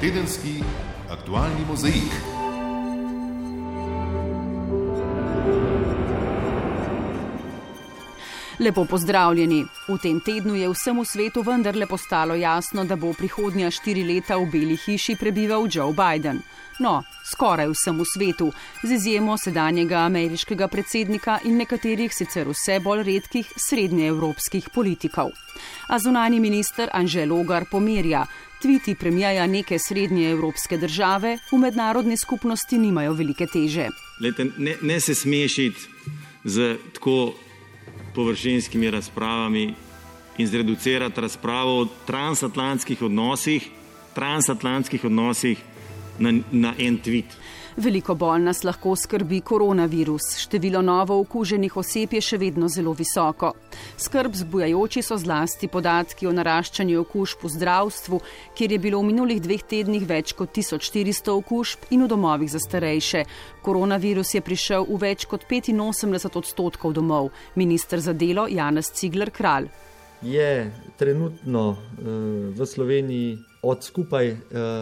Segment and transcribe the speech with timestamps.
[0.00, 0.62] Tedenski
[1.10, 2.12] aktualni mozaik.
[8.58, 9.64] Lepo pozdravljeni.
[9.88, 14.46] V tem tednu je vsemu svetu vendarle postalo jasno, da bo prihodnja štiri leta v
[14.52, 16.42] Beli hiši prebival Joe Biden.
[16.78, 18.52] No, skoraj vsemu svetu,
[18.82, 25.34] z izjemo sedanjega ameriškega predsednika in nekaterih sicer vse bolj redkih srednjeevropskih politikov.
[25.88, 28.26] A zunani minister Anže Logar pomirja,
[28.62, 33.88] tviti premijaja neke srednjeevropske države v mednarodni skupnosti nimajo velike teže.
[34.20, 35.80] Lete, ne, ne se smešiti
[36.44, 37.34] z tako
[38.14, 39.74] površinskimi razpravami
[40.38, 43.68] in zreducirati razpravo o transatlantskih odnosih,
[44.14, 45.58] transatlantskih odnosih
[46.18, 47.38] na, na en tweet.
[47.78, 50.24] Veliko bolj nas lahko skrbi koronavirus.
[50.42, 53.52] Število novo okuženih oseb je še vedno zelo visoko.
[53.94, 58.18] Skrb zbujajoči so zlasti podatki o naraščanju okužb v zdravstvu,
[58.58, 62.58] kjer je bilo v minulih dveh tednih več kot 1400 okužb in v domovih za
[62.58, 63.22] starejše.
[63.62, 67.30] Koronavirus je prišel v več kot 85 odstotkov domov.
[67.54, 69.70] Ministr za delo Janez Cigler Kralj.
[70.26, 70.66] Je
[70.98, 71.78] trenutno uh,
[72.50, 74.38] v Sloveniji od skupaj uh,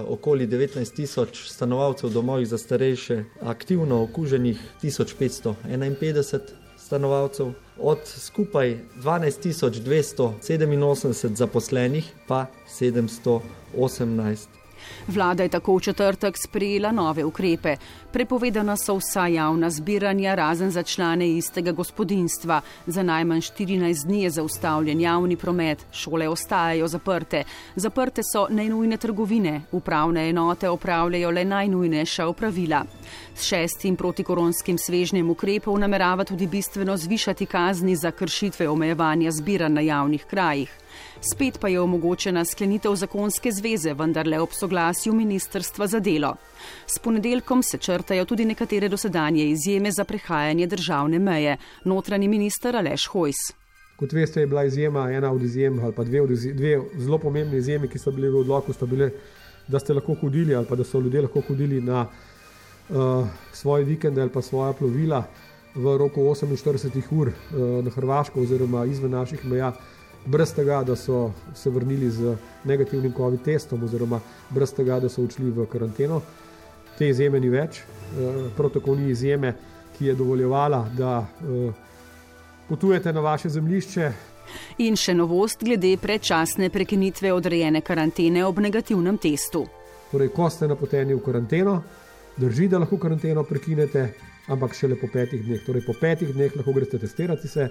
[0.09, 6.41] okoli 19 tisoč stanovalcev domovih za starejše, aktivno okuženih 1551
[6.79, 9.41] stanovalcev, od skupaj 12
[9.81, 12.47] 287 zaposlenih pa
[12.81, 14.56] 718
[15.09, 17.77] Vlada je tako v četrtek sprejela nove ukrepe.
[18.13, 22.61] Prepovedana so vsa javna zbiranja, razen za člane istega gospodinstva.
[22.87, 27.45] Za najmanj 14 dni je zaustavljen javni promet, šole ostajajo zaprte.
[27.77, 32.85] Zaprte so najnujne trgovine, upravne enote opravljajo le najnujnejša opravila.
[33.35, 39.81] S šestim protikoronskim svežnjem ukrepov namerava tudi bistveno zvišati kazni za kršitve omejevanja zbiranj na
[39.81, 40.86] javnih krajih.
[41.21, 46.35] Spet pa je omogočena sklenitev zakonske zveze, vendar le ob soglasju Ministrstva za delo.
[46.87, 51.57] S ponedeljkom se črtajo tudi nekatere dosedanje izjeme za prehajanje državne meje.
[51.85, 53.37] Notranji minister Aleš Hojs.
[53.97, 57.89] Kot veste, je bila izjema ena od izjem, ali pa dve, dve zelo pomembne izjeme,
[57.89, 59.11] ki so bile v odloku, bile,
[59.69, 62.07] da ste lahko hodili ali pa da so ljudje lahko hodili na
[62.89, 65.25] uh, svoje vikende ali pa svoja plovila
[65.75, 69.73] v roku 48 ur uh, na Hrvaško oziroma izven naših meja
[70.27, 74.21] brez tega, da so se vrnili z negativnim COVID testom, oziroma
[74.51, 76.21] brez tega, da so odšli v karanteno.
[76.99, 79.55] Te izjeme ni več, eh, prav tako ni izjeme,
[79.99, 81.73] ki je dovoljevala, da eh,
[82.69, 84.13] potujete na vaše zemljišče.
[84.79, 89.67] In še novost glede predčasne prekinitve odrejene karantene ob negativnem testu.
[90.11, 91.83] Torej, ko ste napoteni v karanteno,
[92.37, 94.13] drži, da lahko karanteno prekinete,
[94.49, 95.65] ampak šele po petih dneh.
[95.67, 97.69] Torej, po petih dneh lahko greste testirati se,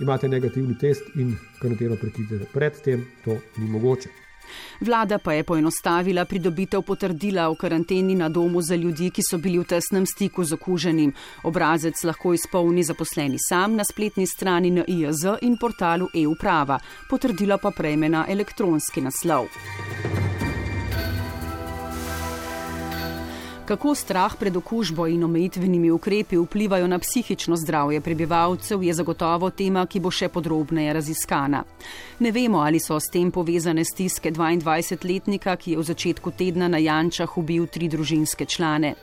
[0.00, 2.48] imate negativni test in karanteno prekidete.
[2.52, 4.08] Predtem to ni mogoče.
[4.80, 9.58] Vlada pa je poenostavila pridobitev potrdila o karanteni na domu za ljudi, ki so bili
[9.58, 11.12] v tesnem stiku z okuženim.
[11.42, 16.78] Obrazec lahko izpolni zaposleni sam na spletni strani NIJZ in portalu e-uprava.
[17.10, 19.46] Potrdilo pa prejme na elektronski naslov.
[23.70, 29.84] Kako strah pred okužbo in omejitvenimi ukrepi vplivajo na psihično zdravje prebivalcev, je zagotovo tema,
[29.86, 31.60] ki bo še podrobneje raziskana.
[32.18, 36.80] Ne vemo, ali so s tem povezane stiske 22-letnika, ki je v začetku tedna na
[36.82, 38.96] Jančah ubil tri družinske člane.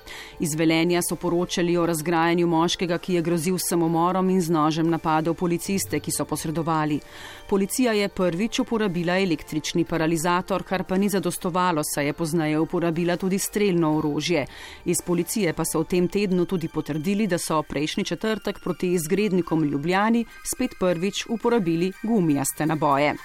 [0.43, 5.33] Iz Velenja so poročali o razgrajanju moškega, ki je grozil samomorom in z nožem napadel
[5.33, 6.99] policiste, ki so posredovali.
[7.47, 13.39] Policija je prvič uporabila električni paralizator, kar pa ni zadostovalo, saj je poznaje uporabila tudi
[13.39, 14.43] streljno orožje.
[14.85, 19.63] Iz policije pa so v tem tednu tudi potrdili, da so prejšnji četrtek proti izgrednikom
[19.63, 20.25] Ljubljani
[20.55, 23.15] spet prvič uporabili gumijaste naboje.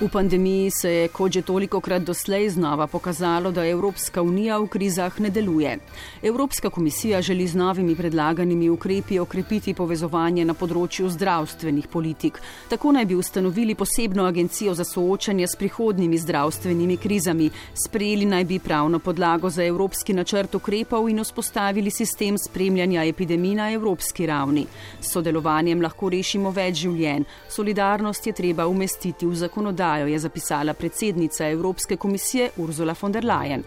[0.00, 4.66] V pandemiji se je, kot že toliko krat doslej, znova pokazalo, da Evropska unija v
[4.66, 5.78] krizah ne deluje.
[6.22, 12.40] Evropska komisija želi z novimi predlaganimi ukrepi okrepiti povezovanje na področju zdravstvenih politik.
[12.68, 17.50] Tako naj bi ustanovili posebno agencijo za soočanje s prihodnimi zdravstvenimi krizami,
[17.86, 23.70] sprejeli naj bi pravno podlago za evropski načrt ukrepov in vzpostavili sistem spremljanja epidemij na
[23.70, 24.66] evropski ravni.
[25.00, 27.30] S sodelovanjem lahko rešimo več življenj.
[27.48, 33.24] Solidarnost je treba umestiti v zakonodajo zakonodajo, je zapisala predsednica Evropske komisije Ursula von der
[33.24, 33.62] Leyen.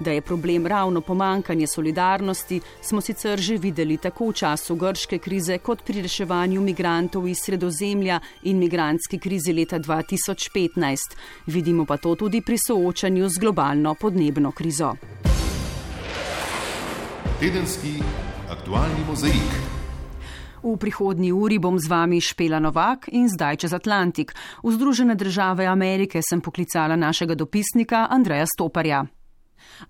[0.00, 5.58] Da je problem ravno pomankanje solidarnosti, smo sicer že videli tako v času grške krize,
[5.58, 11.16] kot pri reševanju migrantov iz sredozemlja in migranski krizi leta 2015.
[11.46, 14.94] Vidimo pa to tudi pri soočanju z globalno podnebno krizo.
[17.40, 18.02] Tedenski
[18.50, 19.81] aktualni mozaik.
[20.62, 24.30] V prihodnji uri bom z vami Špela Novak in zdaj čez Atlantik.
[24.62, 29.02] V Združene države Amerike sem poklicala našega dopisnika Andreja Stoparja.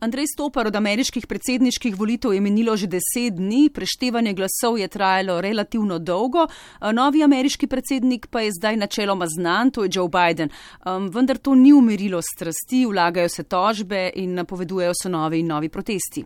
[0.01, 5.41] Andrej Stopar od ameriških predsedniških volitev je menilo že deset dni, preštevanje glasov je trajalo
[5.41, 6.47] relativno dolgo,
[6.93, 10.49] novi ameriški predsednik pa je zdaj načeloma znan, to je Joe Biden.
[10.87, 15.69] Um, vendar to ni umirilo strasti, vlagajo se tožbe in napovedujejo se novi in novi
[15.69, 16.25] protesti.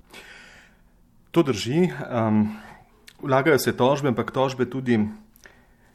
[1.31, 1.91] To drži.
[2.11, 2.66] Um,
[3.23, 5.01] vlagajo se tožbe, ampak tožbe tudi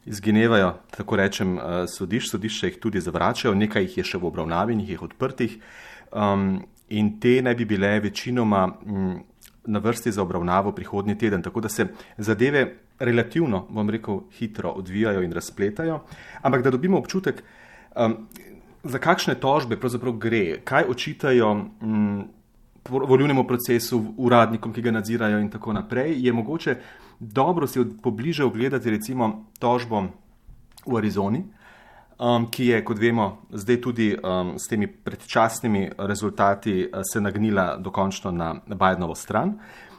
[0.06, 1.58] izginevajo, tako rečem,
[1.88, 2.30] sodišč.
[2.30, 5.58] Sodišče jih tudi zavračajo, nekaj jih je še v obravnavi, nekaj jih odprtih.
[6.12, 9.14] Um, in te naj bi bile večinoma mm,
[9.72, 11.42] na vrsti za obravnavo prihodnji teden.
[11.42, 11.86] Tako da se
[12.18, 12.66] zadeve
[12.98, 16.02] relativno, bom rekel, hitro odvijajo in razpletajo.
[16.42, 17.42] Ampak da dobimo občutek,
[17.96, 18.26] um,
[18.82, 21.50] za kakšne tožbe pravzaprav gre, kaj očitajo.
[21.80, 22.24] Um,
[22.90, 26.74] volivnemu procesu, uradnikom, ki ga nadzirajo, in tako naprej, je mogoče
[27.20, 30.06] dobro si pobliže ogledati recimo tožbo
[30.86, 31.44] v Arizoni,
[32.18, 37.76] um, ki je, kot vemo, zdaj tudi um, s temi predčasnimi rezultati uh, se nagnila
[37.76, 39.58] dokončno na Bidenovo stran.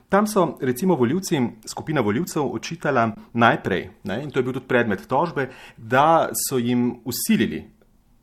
[0.10, 5.08] Tam so recimo voljivci, skupina voljivcev očitala najprej, ne, in to je bil tudi predmet
[5.08, 7.64] tožbe, da so jim usilili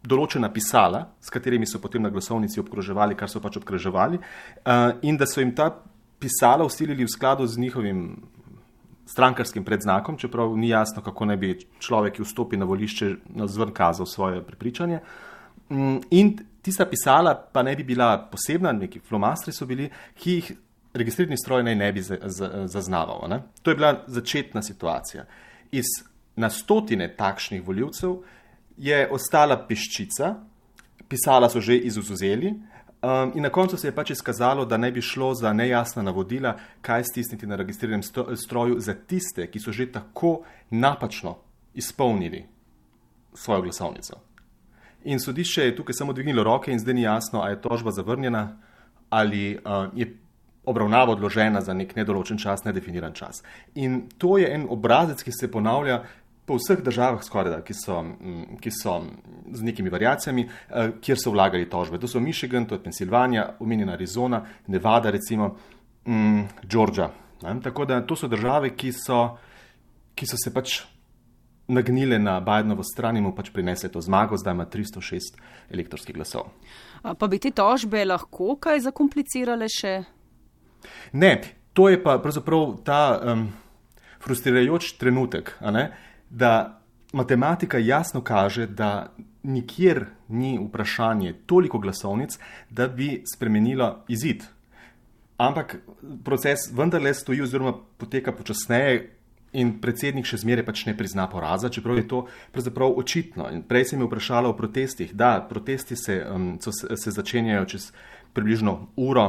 [0.06, 5.18] določena pisala, s katerimi so potem na glasovnici obkroževali, kar so pač obkroževali, uh, in
[5.18, 5.72] da so jim ta
[6.20, 8.04] pisala usilili v skladu z njihovim
[9.10, 13.10] strankarskim predznakom, čeprav ni jasno, kako naj bi človek, ki vstopi na volišče,
[13.46, 15.00] zvrn kazal svoje prepričanje.
[15.70, 20.52] Mm, in tista pisala pa ne bi bila posebna, neki flomastri so bili, ki jih
[20.94, 23.26] registrirani stroj naj ne bi zaznaval.
[23.30, 23.42] Ne?
[23.62, 25.24] To je bila začetna situacija.
[25.70, 25.90] Iz
[26.36, 28.16] na stotine takšnih voljivcev
[28.76, 30.34] je ostala peščica,
[31.08, 32.54] pisala so že izuzeli,
[33.02, 36.56] Um, in na koncu se je pač izkazalo, da ne bi šlo za nejasna navodila,
[36.80, 38.02] kaj stisniti na registriranem
[38.36, 41.36] stroju za tiste, ki so že tako napačno
[41.74, 42.44] izpolnili
[43.34, 44.20] svojo glasovnico.
[45.04, 48.58] In sodišče je tukaj samo dvignilo roke in zdaj ni jasno, ali je tožba zavrnjena
[49.10, 50.16] ali uh, je
[50.64, 53.42] obravnava odložena za nek nedoločen čas, nedefiniran čas.
[53.74, 56.02] In to je en obrazec, ki se ponavlja
[56.50, 58.96] po vseh državah, skoraj, ki, mm, ki so
[59.54, 61.98] z nekimi variacijami, eh, kjer so vlagali tožbe.
[62.02, 65.54] To so Michigan, to je Pensilvanija, omenjena Arizona, Nevada, recimo
[66.06, 67.10] mm, Georgia.
[67.42, 67.60] Ne?
[67.62, 69.38] Tako da to so države, ki so,
[70.14, 70.80] ki so se pač
[71.68, 75.38] nagnile na Bidenovo stran in mu pač prinesle to zmago, zdaj ima 306
[75.70, 76.50] elektronskih glasov.
[77.02, 79.94] Pa bi te tožbe lahko kaj zakomplicirale še?
[81.12, 81.36] Ne,
[81.72, 83.52] to je pa pravzaprav ta um,
[84.18, 85.54] frustrirajoč trenutek
[86.30, 86.80] da
[87.12, 89.12] matematika jasno kaže, da
[89.42, 92.38] nikjer ni vprašanje toliko glasovnic,
[92.70, 94.44] da bi spremenila izid.
[95.36, 95.76] Ampak
[96.24, 99.16] proces vendarle stoji oziroma poteka počasneje.
[99.52, 102.18] In predsednik še zmeraj pač ne prizna poraza, čeprav je to
[102.54, 103.48] pravzaprav očitno.
[103.50, 105.10] In prej sem me vprašala o protestih.
[105.10, 107.88] Da, protesti se, um, se, se začenjajo čez
[108.32, 109.24] približno uro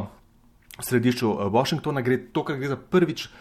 [0.77, 2.05] v središču uh, Washingtona.
[2.05, 3.31] Gre to, kar gre za prvič,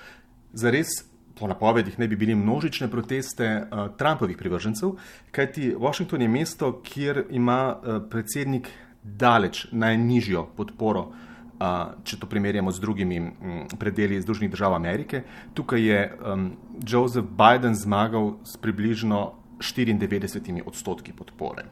[0.57, 0.95] za res
[1.41, 4.93] po napovedih ne bi bili množične proteste uh, Trumpovih privržencev,
[5.33, 8.69] kajti Washington je mesto, kjer ima uh, predsednik
[9.03, 15.23] daleč najnižjo podporo, uh, če to primerjamo z drugimi um, predeli Združenih držav Amerike.
[15.55, 16.51] Tukaj je um,
[16.85, 21.65] Joseph Biden zmagal s približno 94 odstotki podpore.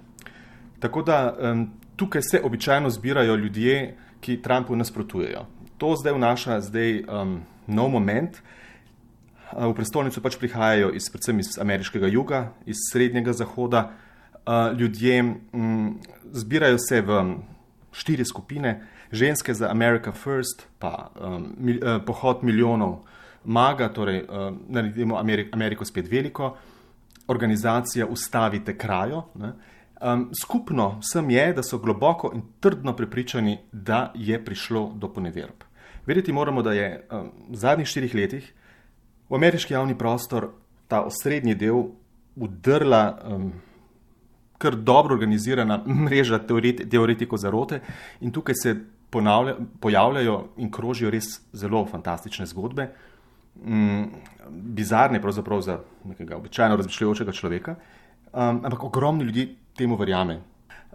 [0.80, 5.44] Tako da um, tukaj se običajno zbirajo ljudje, ki Trumpu nasprotujejo.
[5.78, 8.40] To zdaj vnaša zdaj, um, nov moment,
[9.52, 13.90] v prestolnico pač prihajajo iz, predvsem iz ameriškega juga, iz srednjega zahoda.
[14.78, 15.88] Ljudje mm,
[16.32, 17.18] zbirajo se v
[17.92, 18.80] štiri skupine,
[19.12, 23.00] ženske za America First, pa um, mil, uh, pohod milijonov
[23.44, 26.56] maga, torej uh, naredimo Ameriko, Ameriko spet veliko,
[27.28, 29.24] organizacija Ustavite krajo.
[29.34, 35.64] Um, skupno vsem je, da so globoko in trdno prepričani, da je prišlo do poneverb.
[36.06, 38.52] Vedeti moramo, da je um, v zadnjih štirih letih
[39.28, 40.50] v ameriški javni prostor
[40.88, 41.82] ta osrednji del
[42.36, 43.52] udrla um,
[44.58, 47.80] kar dobro organizirana mreža teoreti, teoretikov zarote
[48.20, 48.76] in tukaj se
[49.10, 52.90] ponavlja, pojavljajo in krožijo res zelo fantastične zgodbe,
[53.64, 54.10] um,
[54.50, 57.74] bizarne pravzaprav za nekega običajno razmišljajočega človeka,
[58.32, 60.40] um, ampak ogromni ljudi temu verjame.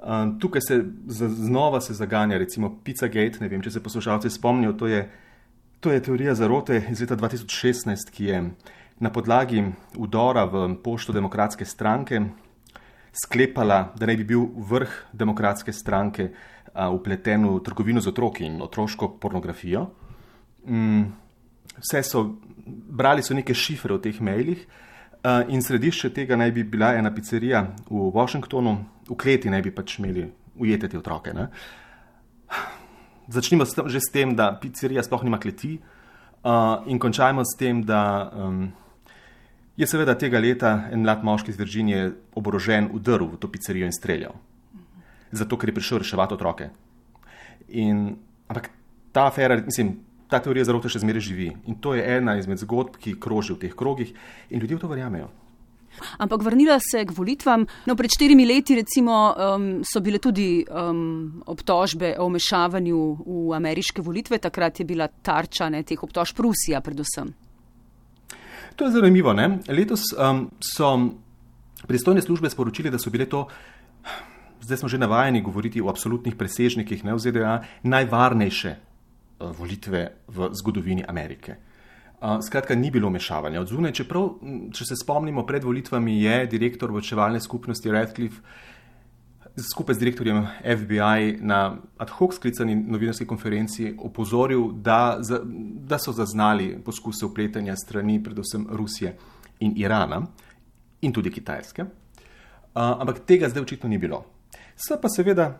[0.03, 4.87] Um, tukaj se znova se zaganja, recimo Pizzagate, ne vem, če se poslušalci spomnijo, to
[4.87, 5.05] je
[5.83, 8.37] To je teorija zarote iz leta 2016, ki je
[8.99, 9.65] na podlagi
[9.99, 12.21] udora v pošto demokratske stranke
[13.11, 16.29] sklepala, da naj bi bil vrh demokratske stranke
[16.71, 19.89] upleten v trgovino z otroki in otroško pornografijo.
[20.71, 21.03] Mm,
[21.81, 22.23] vse so,
[22.87, 24.63] brali so neke šifre v teh mailih.
[25.23, 28.77] Uh, in središče tega naj bi bila ena pizzerija v Washingtonu,
[29.09, 31.35] v kleti naj bi pač imeli ujete te otroke.
[31.35, 31.49] Ne?
[33.27, 35.77] Začnimo s tem, že s tem, da pizzerija sploh nima kleti,
[36.43, 38.71] uh, in končajmo s tem, da um,
[39.77, 43.95] je seveda tega leta en mlad moški iz Virginije oborožen vdrl v to pizzerijo in
[43.95, 44.35] streljal.
[45.31, 46.69] Zato, ker je prišel reševati otroke.
[47.73, 48.69] In, ampak
[49.11, 49.95] ta afera, mislim,
[50.29, 51.49] ta teorija zarote še zmeraj živi.
[51.69, 54.13] In to je ena izmed zgodb, ki kroži v teh krogih
[54.49, 55.31] in ljudje v to verjamejo.
[56.17, 57.65] Ampak vrnila se k volitvam.
[57.85, 64.01] No, pred štirimi leti recimo, um, so bile tudi um, obtožbe o vmešavanju v ameriške
[64.01, 64.37] volitve.
[64.37, 67.33] Takrat je bila tarča ne, teh obtožb Rusija predvsem.
[68.75, 69.33] To je zanimivo.
[69.33, 69.59] Ne?
[69.69, 70.95] Letos um, so
[71.87, 73.47] pristojne službe sporočili, da so bile to.
[74.63, 78.75] Zdaj smo že navajeni govoriti o absolutnih presežnikih ne, v ZDA, najvarnejše
[79.43, 81.72] Eh, volitve v zgodovini Amerike.
[82.23, 84.29] Eh, skratka, ni bilo mešavanja od zunaj, čeprav,
[84.71, 88.39] če se spomnimo, pred volitvami je direktor vočevalne skupnosti Radcliffe
[89.59, 95.19] skupaj z direktorjem FBI na ad hoc sklicani novinarski konferenci opozoril, da,
[95.85, 99.17] da so zaznali poskuse upletanja strani predvsem Rusije
[99.59, 100.23] in Irana
[101.01, 101.81] in tudi Kitajske.
[101.81, 101.89] Eh,
[102.73, 104.23] ampak tega zdaj očitno ni bilo.
[104.75, 105.51] Se pa seveda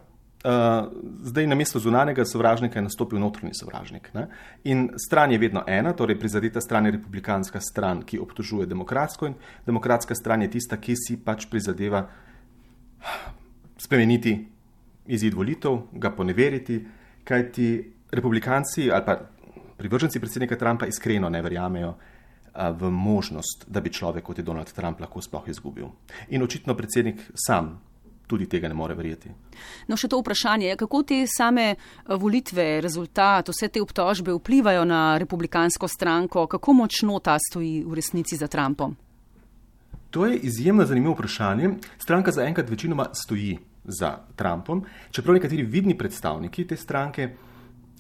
[0.44, 0.92] Uh,
[1.24, 4.10] zdaj na mesto zunanjega sovražnika je nastopil notranji sovražnik.
[4.14, 4.28] Ne?
[4.64, 9.38] In stran je vedno ena, torej prizadeta stran je republikanska stran, ki obtožuje demokratsko, in
[9.66, 12.04] demokratska stran je tista, ki si pač prizadeva
[13.78, 14.36] spremeniti
[15.08, 16.82] izid volitev, ga poneveriti,
[17.24, 17.70] kajti
[18.12, 19.16] republikanci ali pa
[19.78, 21.96] privrženci predsednika Trumpa iskreno ne verjamejo uh,
[22.80, 25.88] v možnost, da bi človek kot je Donald Trump lahko sploh izgubil.
[26.30, 27.80] In očitno predsednik sam
[28.34, 29.32] tudi tega ne more verjeti.
[29.88, 31.78] No, še to vprašanje je, kako te same eh,
[32.20, 38.40] volitve, rezultat, vse te obtožbe vplivajo na republikansko stranko, kako močno ta stoji v resnici
[38.40, 38.98] za Trumpom?
[40.14, 41.70] To je izjemno zanimivo vprašanje.
[41.98, 47.32] Stranka zaenkrat večinoma stoji za Trumpom, čeprav nekateri vidni predstavniki te stranke,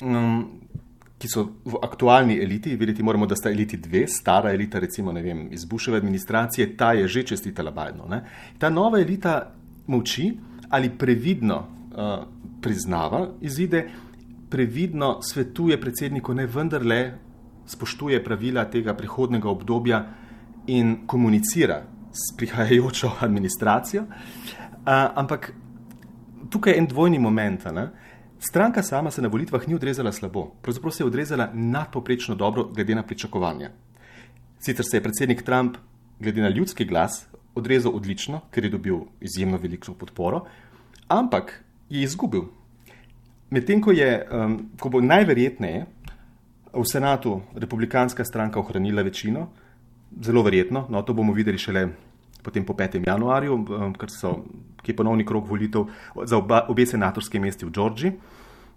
[0.02, 0.46] um,
[1.18, 5.48] ki so v aktualni eliti, videti moramo, da sta eliti dve, stara elita, recimo vem,
[5.56, 8.22] iz Buševe administracije, ta je že čestitela Bidenu.
[8.60, 9.54] Ta nova elita
[9.88, 10.32] molči
[10.70, 12.26] ali previdno uh,
[12.62, 13.90] priznava izide,
[14.50, 17.14] previdno svetuje predsedniku, ne vendarle
[17.66, 20.06] spoštuje pravila tega prihodnega obdobja
[20.68, 24.04] in komunicira s prihajajočo administracijo.
[24.04, 25.54] Uh, ampak
[26.50, 27.66] tukaj je en dvojni moment.
[27.66, 27.90] Ne?
[28.40, 32.96] Stranka sama se na volitvah ni odrezala slabo, pravzaprav se je odrezala nadpoprečno dobro, glede
[32.96, 33.72] na pričakovanja.
[34.60, 35.78] Sicer se je predsednik Trump,
[36.20, 40.46] glede na ljudski glas, odrezal odlično, ker je dobil izjemno veliko podporo,
[41.08, 42.48] ampak je izgubil.
[43.50, 45.86] Medtem ko, um, ko bo najverjetneje
[46.74, 49.50] v senatu republikanska stranka ohranila večino,
[50.22, 51.88] zelo verjetno, no to bomo videli šele
[52.44, 53.00] potem po 5.
[53.08, 54.36] januarju, um, ker so,
[54.84, 55.88] ki je ponovni krok volitev
[56.28, 58.12] za oba, obe senatorske mesti v Džordžiji.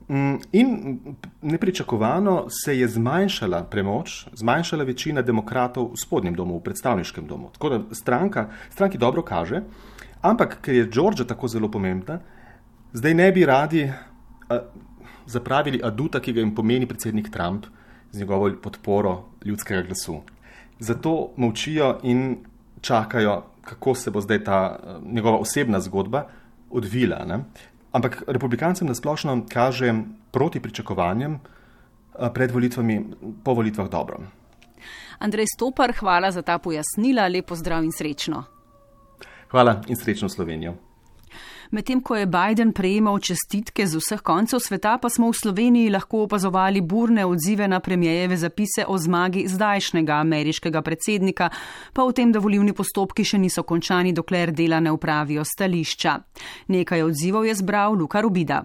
[0.09, 0.99] Mm, in
[1.43, 7.51] nepričakovano se je zmanjšala premoč, zmanjšala večina demokratov v spodnjem domu, v predstavniškem domu.
[7.53, 9.63] Tako da stranka, stranki dobro kaže,
[10.23, 12.21] ampak ker je Džordža tako zelo pomembna,
[12.93, 13.83] zdaj ne bi radi
[14.49, 14.61] a,
[15.27, 17.67] zapravili aduta, ki ga jim pomeni predsednik Trump
[18.13, 20.21] z njegovo podporo ljudskega glasu.
[20.79, 22.37] Zato molčijo in
[22.81, 26.29] čakajo, kako se bo zdaj ta a, njegova osebna zgodba
[26.71, 27.25] odvila.
[27.25, 27.43] Ne?
[27.97, 29.95] Ampak republikancem nasplošno kaže
[30.31, 31.39] proti pričakovanjem
[32.35, 33.05] pred volitvami,
[33.45, 34.21] po volitvah dobro.
[35.19, 38.45] Andrej Stopar, hvala za ta pojasnila, lepo zdrav in srečno.
[39.49, 40.75] Hvala in srečno Slovenijo.
[41.71, 46.23] Medtem ko je Biden prejemal čestitke z vseh koncev sveta, pa smo v Sloveniji lahko
[46.27, 51.51] opazovali burne odzive na premijejeve zapise o zmagi zdajšnjega ameriškega predsednika,
[51.93, 56.19] pa o tem, da volivni postopki še niso končani, dokler dela ne upravijo stališča.
[56.69, 58.63] Nekaj odzivov je zbral Luka Rubida.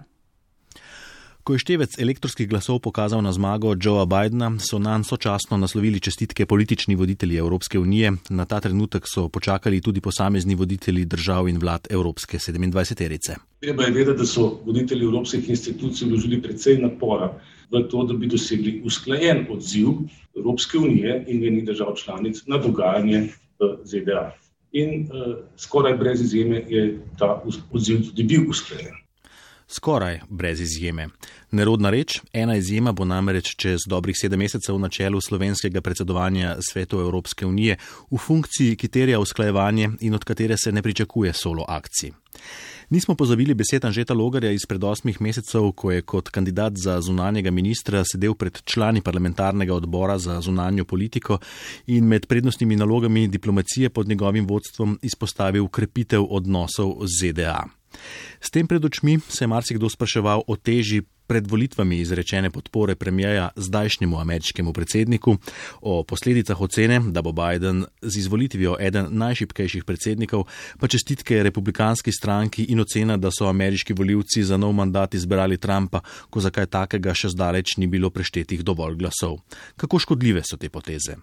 [1.42, 6.46] Ko je števec elektronskih glasov pokazal na zmago Joea Bidna, so nam sočasno naslovili čestitke
[6.46, 8.12] politični voditelji Evropske unije.
[8.30, 13.36] Na ta trenutek so počakali tudi posamezni voditelji držav in vlad Evropske 27-terice.
[13.60, 17.32] Treba je vedeti, da so voditelji evropskih institucij vložili precej napora
[17.70, 19.88] v to, da bi dosegli usklajen odziv
[20.38, 24.30] Evropske unije in njenih držav članic na dogajanje v ZDA.
[24.72, 29.02] In uh, skoraj brez izjeme je ta odziv tudi bil usklajen.
[29.74, 31.08] Skoraj brez izjeme.
[31.50, 37.00] Nerodna reč, ena izjema bo namreč čez dobrih sedem mesecev na čelu slovenskega predsedovanja svetu
[37.00, 37.78] Evropske unije
[38.10, 42.12] v funkciji, ki terja usklajevanje in od katere se ne pričakuje solo akcij.
[42.90, 48.04] Nismo pozabili besed Anžeta Logarja izpred osmih mesecev, ko je kot kandidat za zunanjega ministra
[48.04, 51.38] sedel pred člani parlamentarnega odbora za zunanjo politiko
[51.86, 57.81] in med prednostnimi nalogami diplomacije pod njegovim vodstvom izpostavil krepitev odnosov z ZDA.
[58.40, 63.48] S tem pred očmi se je marsikdo spraševal o teži pred volitvami izrečene podpore premijeja
[63.56, 65.36] zdajšnjemu ameriškemu predsedniku,
[65.80, 70.44] o posledicah ocene, da bo Biden z izvolitvijo eden najšipkejših predsednikov,
[70.78, 76.00] pa čestitke republikanski stranki in ocena, da so ameriški voljivci za nov mandat izbrali Trumpa,
[76.30, 79.40] ko za kaj takega še zdaleč ni bilo preštetih dovolj glasov.
[79.76, 81.16] Kako škodljive so te poteze?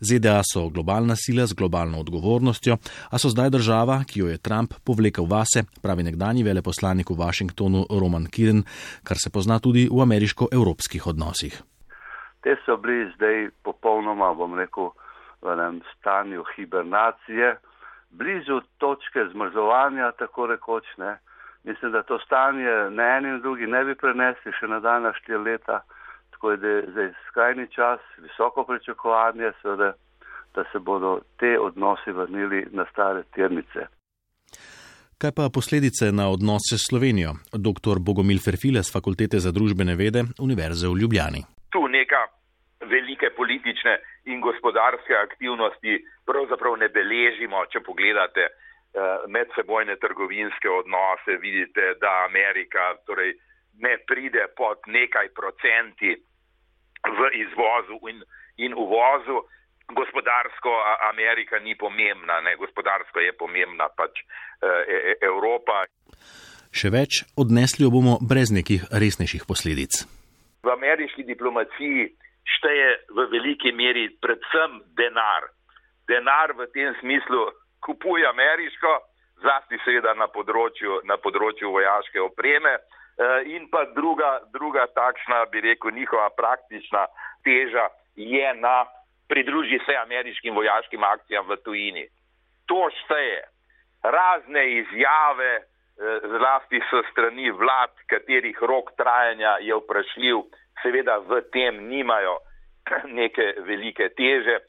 [0.00, 2.76] ZDA so globalna sila z globalno odgovornostjo,
[3.10, 7.86] a so zdaj država, ki jo je Trump povlekel vase, pravi nekdani veleposlanik v Washingtonu
[7.90, 8.64] Roman Kiren,
[9.04, 11.62] kar se pozna tudi v ameriško-evropskih odnosih.
[12.42, 14.92] Te so bili zdaj popolnoma, bom rekel,
[15.42, 17.56] v enem stanju hibernacije,
[18.10, 20.84] blizu točke zmrzovanja, tako rekoč.
[20.96, 21.18] Ne.
[21.64, 25.38] Mislim, da to stanje ne eni in drugi ne bi prenesli še na daljna štiri
[25.38, 25.82] leta.
[26.38, 29.92] Tako da je zdaj skrajni čas, visoko pričakovanje, seveda,
[30.54, 33.80] da se bodo te odnosi vrnili na stare tirnice.
[35.20, 37.30] Kaj pa posledice na odnose s Slovenijo?
[37.66, 37.96] Dr.
[38.06, 41.42] Bogomil Ferfile z Fakultete za družbene vede Univerze v Ljubljani.
[41.74, 42.22] Tu neka
[42.94, 43.94] velike politične
[44.30, 45.92] in gospodarske aktivnosti
[46.28, 48.52] pravzaprav ne beležimo, če pogledate eh,
[49.34, 53.34] medsebojne trgovinske odnose, vidite, da Amerika torej,
[53.84, 56.14] ne pride pod nekaj procenti
[57.06, 58.22] v izvozu in,
[58.56, 59.44] in uvozu.
[59.88, 60.72] Gospodarsko
[61.08, 62.56] Amerika ni pomembna, ne?
[62.60, 65.86] gospodarsko je pomembna pač e, e, Evropa.
[66.68, 70.04] Še več, odnesli jo bomo brez nekih resnejših posledic.
[70.60, 72.10] V ameriški diplomaciji
[72.58, 75.48] šteje v veliki meri predvsem denar.
[76.08, 77.48] Denar v tem smislu
[77.80, 78.92] kupuje ameriško,
[79.40, 82.76] zlasti seveda na področju, na področju vojaške opreme.
[83.18, 87.06] Eh, in pa druga, druga takšna, bi rekel, njihova praktična
[87.42, 88.86] teža je na
[89.28, 92.06] pridruži se ameriškim vojaškim akcijam v tujini.
[92.66, 93.42] To šteje.
[94.02, 95.64] Razne izjave, eh,
[96.30, 100.38] zlasti so strani vlad, katerih rok trajanja je vprašljiv,
[100.82, 102.38] seveda v tem nimajo
[103.20, 104.60] neke velike teže.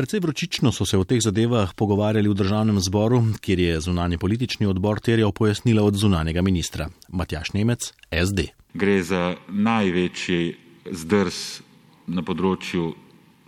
[0.00, 4.66] Predvsej vročično so se o teh zadevah pogovarjali v državnem zboru, kjer je zunanje politični
[4.66, 8.46] odbor terjal pojasnila od zunanjega ministra Matjaš Nemec, SD.
[8.74, 10.56] Gre za največji
[10.88, 11.60] zdrs
[12.06, 12.94] na področju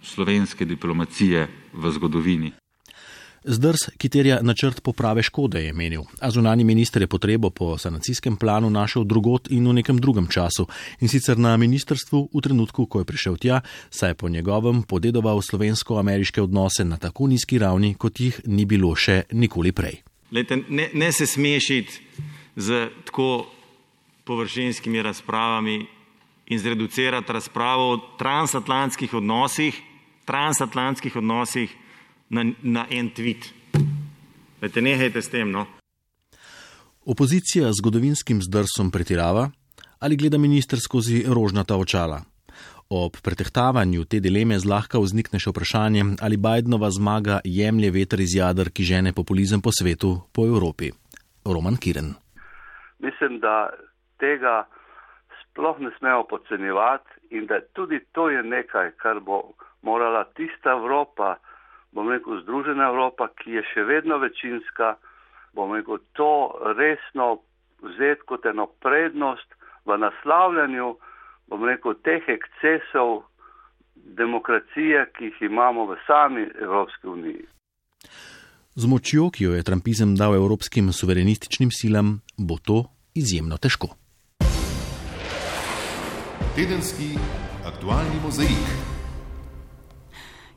[0.05, 2.53] slovenske diplomacije v zgodovini.
[3.45, 8.37] Zdrs, ki terja načrt poprave škode, je menil, a zunani minister je potrebo po sanacijskem
[8.37, 10.69] planu našel drugot in v nekem drugem času,
[11.01, 15.43] in sicer na ministrstvu v trenutku, ko je prišel tja, saj je po njegovem podedoval
[15.43, 20.03] slovensko-ameriške odnose na tako nizki ravni, kot jih ni bilo še nikoli prej.
[20.33, 21.99] Lejte, ne, ne se smešiti
[22.57, 23.51] z tako
[24.25, 25.83] površinskimi razpravami
[26.47, 29.75] in zreducirati razpravo o transatlantskih odnosih,
[30.25, 31.82] transatlantskih odnosih
[32.33, 33.53] na, na en tweet.
[34.61, 35.51] Dajte, nehajte s tem.
[35.51, 35.67] No.
[37.05, 39.51] Opozicija z zgodovinskim zdrsom pretirava
[40.03, 42.19] ali gleda minister skozi rožnata očala.
[42.91, 48.73] Ob pretehtavanju te dileme zlahka vznikne še vprašanje, ali Bidenova zmaga jemlje veter iz jadr,
[48.75, 50.91] ki žene populizem po svetu, po Evropi.
[51.47, 52.13] Roman Kiren.
[52.99, 53.71] Mislim, da
[54.19, 54.67] tega
[55.41, 61.37] sploh ne smemo podcenjevati in da tudi to je nekaj, kar bo morala tista Evropa,
[61.93, 64.97] bom rekel, Združena Evropa, ki je še vedno večinska,
[65.57, 67.43] bom rekel, to resno
[67.83, 69.49] vzeti kot eno prednost
[69.85, 70.89] v naslavljanju,
[71.53, 73.23] bom rekel, teh ekscesov
[73.95, 77.45] demokracije, ki jih imamo v sami Evropski uniji.
[78.75, 83.93] Z močjo, ki jo je Trumpizem dal evropskim suverenističnim silam, bo to izjemno težko.
[86.57, 87.17] Tedenski
[87.69, 88.92] aktualni mozaik.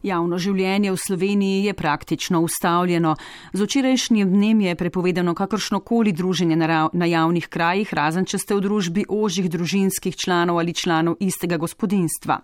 [0.05, 3.15] Javno življenje v Sloveniji je praktično ustavljeno.
[3.57, 6.55] Z včerajšnjim dnem je prepovedano kakršno koli druženje
[6.93, 12.37] na javnih krajih, razen če ste v družbi ožjih družinskih članov ali članov istega gospodinstva.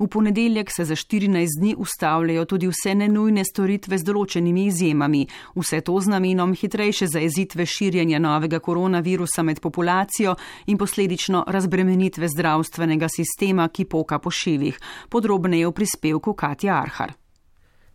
[0.00, 5.22] V ponedeljek se za 14 dni ustavljajo tudi vse nenujne storitve z določenimi izjemami.
[5.54, 10.34] Vse to z namenom hitrejše zaezitve širjenja novega koronavirusa med populacijo
[10.66, 14.82] in posledično razbremenitve zdravstvenega sistema, ki poka po šivih.
[15.08, 17.14] Podrobneje v prispevku Katja Arha.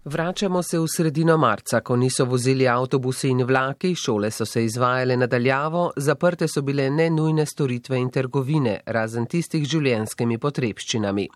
[0.03, 5.17] Vračamo se v sredino marca, ko niso vozili avtobusi in vlaki, šole so se izvajale
[5.17, 11.27] nadaljavo, zaprte so bile nenujne storitve in trgovine, razen tistih življenskimi potrebščinami.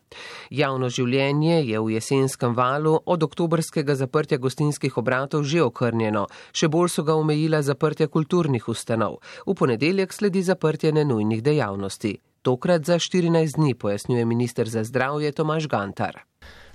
[0.49, 6.89] Javno življenje je v jesenskem valu od oktobrskega zaprtja gostinskih obratov že okrnjeno, še bolj
[6.89, 9.21] so ga omejila zaprtja kulturnih ustanov.
[9.45, 12.17] V ponedeljek sledi zaprtje nenujnih dejavnosti.
[12.41, 16.25] Tokrat za 14 dni, pojasnjuje minister za zdravje Tomaš Gantar.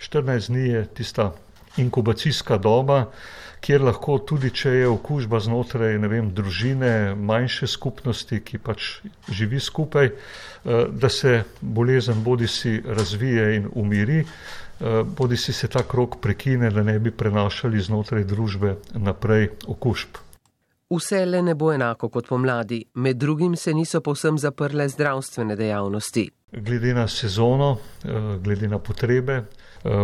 [0.00, 1.32] 14 dni je tista
[1.76, 3.04] inkubacijska doba,
[3.60, 8.88] kjer lahko tudi, če je okužba znotraj vem, družine, manjše skupnosti, ki pač
[9.28, 15.68] živi skupaj, eh, da se bolezen bodi si razvije in umiri, eh, bodi si se
[15.68, 20.24] ta krok prekine, da ne bi prenašali znotraj družbe naprej okužb.
[20.90, 26.30] Vse le ne bo enako kot pomladi, med drugim se niso povsem zaprle zdravstvene dejavnosti.
[26.52, 29.44] Glede na sezono, eh, glede na potrebe,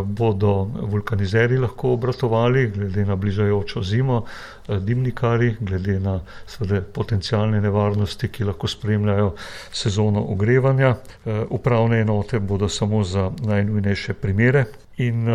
[0.04, 4.24] bodo vulkanizeri lahko obratovali, glede na bližajočo zimo,
[4.68, 9.34] eh, dimnikari, glede na svede, potencijalne nevarnosti, ki lahko spremljajo
[9.72, 10.96] sezono ogrevanja.
[11.26, 14.64] Eh, upravne enote bodo samo za najnujnejše primere
[14.96, 15.28] in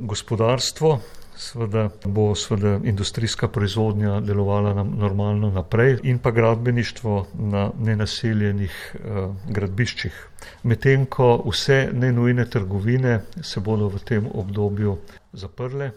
[0.00, 0.98] gospodarstvo
[1.42, 9.26] Sveda bo sveda industrijska proizvodnja delovala nam normalno naprej in pa gradbeništvo na nenaseljenih eh,
[9.48, 10.20] gradbiščih.
[10.62, 14.96] Medtem ko vse nenujne trgovine se bodo v tem obdobju
[15.32, 15.90] zaprle,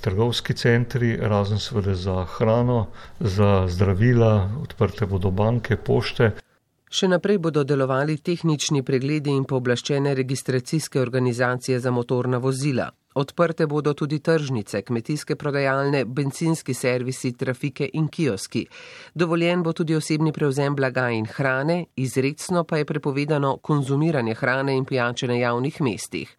[0.00, 2.86] trgovski centri, razen sveda za hrano,
[3.20, 6.32] za zdravila, odprte bodo banke, pošte.
[6.90, 12.90] Še naprej bodo delovali tehnični pregledi in pooblaščene registracijske organizacije za motorna vozila.
[13.14, 18.66] Odprte bodo tudi tržnice, kmetijske prodajalne, benzinski servisi, trafike in kioski.
[19.14, 24.84] Dovoljen bo tudi osebni prevzem blaga in hrane, izredno pa je prepovedano konzumiranje hrane in
[24.84, 26.36] pijače na javnih mestih.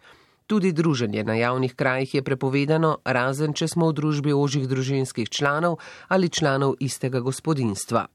[0.48, 5.78] Tudi druženje na javnih krajih je prepovedano, razen če smo v družbi ožjih družinskih članov
[6.08, 8.06] ali članov istega gospodinstva.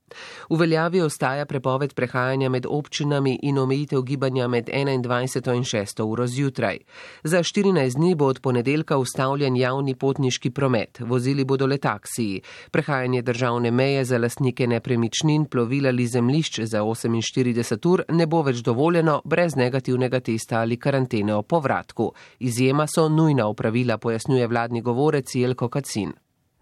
[0.50, 6.26] V veljavi ostaja prepoved prehajanja med občinami in omejitev gibanja med 21 in 6 uro
[6.26, 6.78] zjutraj.
[7.22, 12.42] Za 14 dni bo od ponedeljka ustavljen javni potniški promet, vozili bodo le taksiji.
[12.70, 18.62] Prehajanje državne meje za lastnike nepremičnin, plovila ali zemlišč za 48 ur ne bo več
[18.62, 22.12] dovoljeno brez negativnega testa ali karantene o povratku.
[22.38, 26.12] Izjema so nujna upravila, pojasnjuje vladni govorec Jelko Kacin.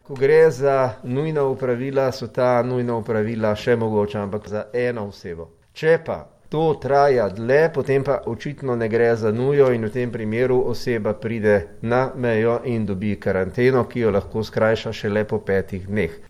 [0.06, 5.46] Ko gre za nujna upravila, so ta nujna upravila še mogoče, ampak za eno osebo.
[5.72, 6.18] Če pa
[6.52, 11.14] to traja dlje, potem pa očitno ne gre za nujo in v tem primeru oseba
[11.14, 16.20] pride na mejo in dobi karanteno, ki jo lahko skrajša šele po petih dneh.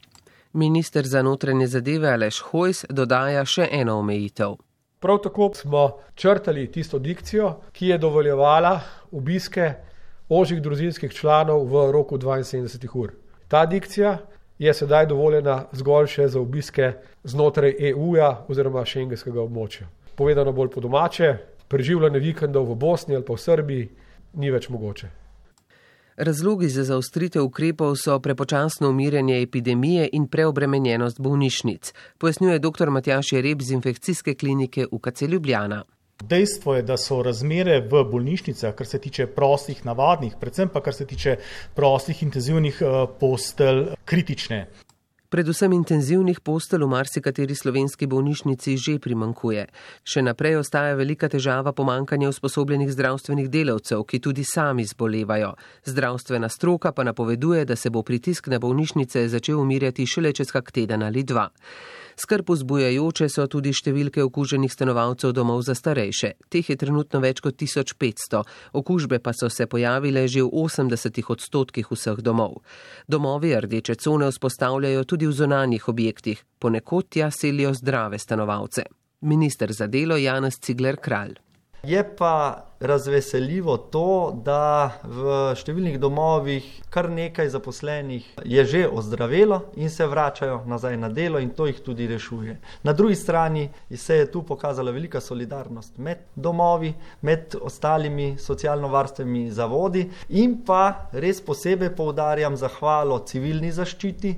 [0.53, 4.55] Minister za notranje zadeve Aleš Hojs dodaja še eno omejitev.
[5.03, 5.83] Prav tako smo
[6.15, 8.79] črtali tisto dikcijo, ki je dovoljevala
[9.11, 9.73] obiske
[10.29, 13.24] ožjih družinskih članov v roku 72 ur.
[13.55, 14.19] Ta dikcija
[14.59, 16.89] je sedaj dovoljena zgolj še za obiske
[17.23, 19.87] znotraj EU-ja oziroma šengenskega območja.
[20.19, 21.29] Povedano bolj po domače,
[21.71, 23.85] preživljanje vikendov v Bosni ali pa v Srbiji
[24.43, 25.13] ni več mogoče.
[26.17, 32.91] Razlogi za zaostritev ukrepov so prepočasno umirjanje epidemije in preobremenjenost bolnišnic, pojasnjuje dr.
[32.91, 35.85] Matjaš Jereb z infekcijske klinike UKC Ljubljana.
[36.23, 40.95] Dejstvo je, da so razmere v bolnišnicah, kar se tiče prostih, navadnih, predvsem pa kar
[40.95, 41.37] se tiče
[41.75, 44.67] prostih intenzivnih eh, postelj, kritične.
[45.35, 49.65] Predvsem intenzivnih postelj v marsikateri slovenski bolnišnici že primankuje.
[50.07, 55.57] Še naprej ostaja velika težava pomankanja usposobljenih zdravstvenih delavcev, ki tudi sami zbolevajo.
[55.91, 60.71] Zdravstvena stroka pa napoveduje, da se bo pritisk na bolnišnice začel umirjati šele čez kak
[60.71, 61.49] teden ali dva.
[62.17, 66.35] Skrb vzbujajoče so tudi številke okuženih stanovalcev domov za starejše.
[66.49, 71.91] Teh je trenutno več kot 1500, okužbe pa so se pojavile že v 80 odstotkih
[71.91, 72.63] vseh domov.
[73.09, 78.85] Domovi rdeče cone vzpostavljajo tudi v zonanjih objektih, ponekod tja selijo zdrave stanovalce.
[79.21, 81.39] Minister za delo Janez Cigler Kralj.
[81.87, 89.91] Je pa razveseljivo to, da v številnih domovih kar nekaj zaposlenih je že ozdravelo in
[89.91, 92.57] se vračajo nazaj na delo in to jih tudi rešuje.
[92.83, 100.09] Na drugi strani se je tu pokazala velika solidarnost med domovi, med ostalimi socialno-varstvenimi zavodi
[100.29, 104.35] in pa res posebej poudarjam zahvalo civilni zaščiti,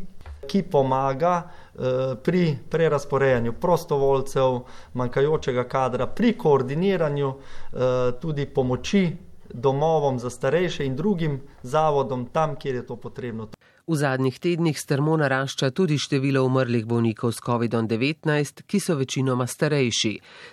[0.46, 1.42] ki pomaga
[1.78, 4.60] Eh, pri prerasporejanju prostovoljcev,
[4.94, 7.78] manjkajočega kadra, pri koordiniranju eh,
[8.20, 9.16] tudi pomoči
[9.52, 13.48] domovom za starejše in drugim zavodom tam, kjer je to potrebno.
[13.86, 20.10] V zadnjih tednih strmo narašča tudi število umrlih bolnikov s COVID-19, ki so večinoma starejši.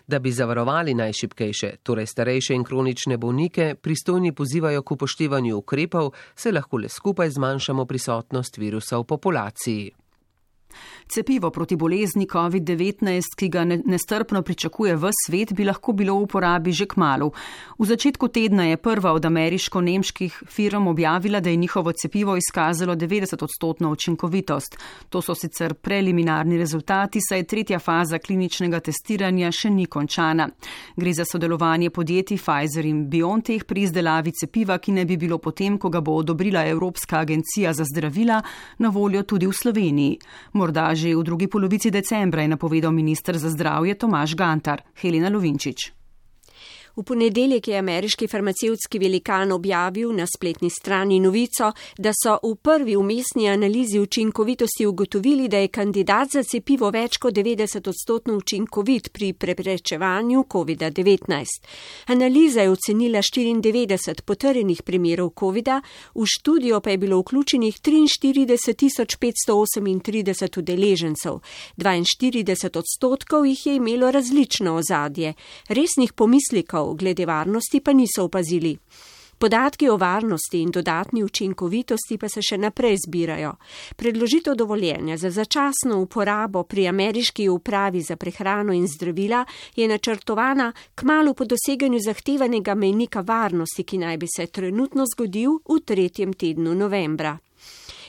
[0.08, 6.52] Da bi zavarovali najšipkejše, torej starejše in kronične bolnike, pristojni pozivajo k upoštevanju ukrepov, se
[6.52, 10.03] lahko le skupaj zmanjšamo prisotnost virusa v populaciji.
[11.08, 16.72] Cepivo proti bolezni COVID-19, ki ga nestrpno pričakuje v svet, bi lahko bilo v uporabi
[16.72, 17.32] že k malu.
[17.80, 23.44] V začetku tedna je prva od ameriško-nemških firm objavila, da je njihovo cepivo izkazalo 90
[23.44, 24.78] odstotno učinkovitost.
[25.10, 30.50] To so sicer preliminarni rezultati, saj tretja faza kliničnega testiranja še ni končana.
[30.96, 35.78] Gre za sodelovanje podjetij Pfizer in BioNTech pri izdelavi cepiva, ki ne bi bilo potem,
[35.78, 38.42] ko ga bo odobrila Evropska agencija za zdravila,
[38.78, 40.20] na voljo tudi v Sloveniji
[40.64, 44.80] morda že v drugi polovici decembra, je napovedal ministr za zdravje Tomaš Gantar.
[44.96, 46.03] Helena Lovinčič.
[46.96, 52.96] V ponedeljek je ameriški farmacevtski velikan objavil na spletni strani novico, da so v prvi
[52.96, 59.34] umestni analizi učinkovitosti ugotovili, da je kandidat za cepivo več kot 90 odstotno učinkovit pri
[59.34, 61.46] preprečevanju COVID-19.
[62.06, 65.82] Analiza je ocenila 94 potrjenih primerov COVID-a,
[66.16, 71.40] v študijo pa je bilo vključenih 43 538 udeležencev.
[71.78, 75.34] 42 odstotkov jih je imelo različno ozadje.
[75.70, 78.78] Resnih pomislikov težav glede varnosti pa niso opazili.
[79.38, 83.58] Podatki o varnosti in dodatni učinkovitosti pa se še naprej zbirajo.
[83.96, 91.04] Predložitev dovoljenja za začasno uporabo pri ameriški upravi za prehrano in zdravila je načrtovana k
[91.04, 96.76] malu po doseganju zahtevanega mejnika varnosti, ki naj bi se trenutno zgodil v tretjem tednu
[96.76, 97.38] novembra.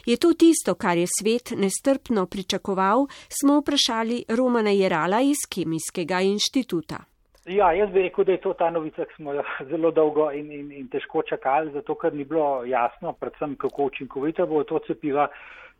[0.06, 3.08] Je to tisto, kar je svet nestrpno pričakoval,
[3.40, 7.13] smo vprašali Romana Jerala iz Kemijskega inštituta.
[7.44, 10.50] Ja, jaz bi rekel, da je to ta novica, ki smo jo zelo dolgo in,
[10.52, 15.28] in, in težko čakali, zato ker ni bilo jasno, predvsem kako učinkovito bo to cepiva.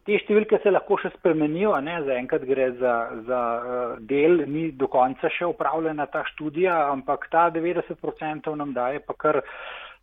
[0.04, 1.94] Te številke se lahko še spremenijo, ne?
[2.04, 2.92] zaenkrat gre za,
[3.24, 9.00] za uh, del, ni do konca še upravljena ta študija, ampak ta 90% nam daje
[9.00, 9.40] pa kar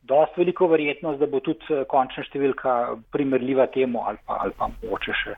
[0.10, 2.80] dost veliko verjetnost, da bo tudi uh, končna številka
[3.14, 5.38] primerljiva temu ali pa, ali pa mogoče še,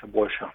[0.00, 0.48] še boljša.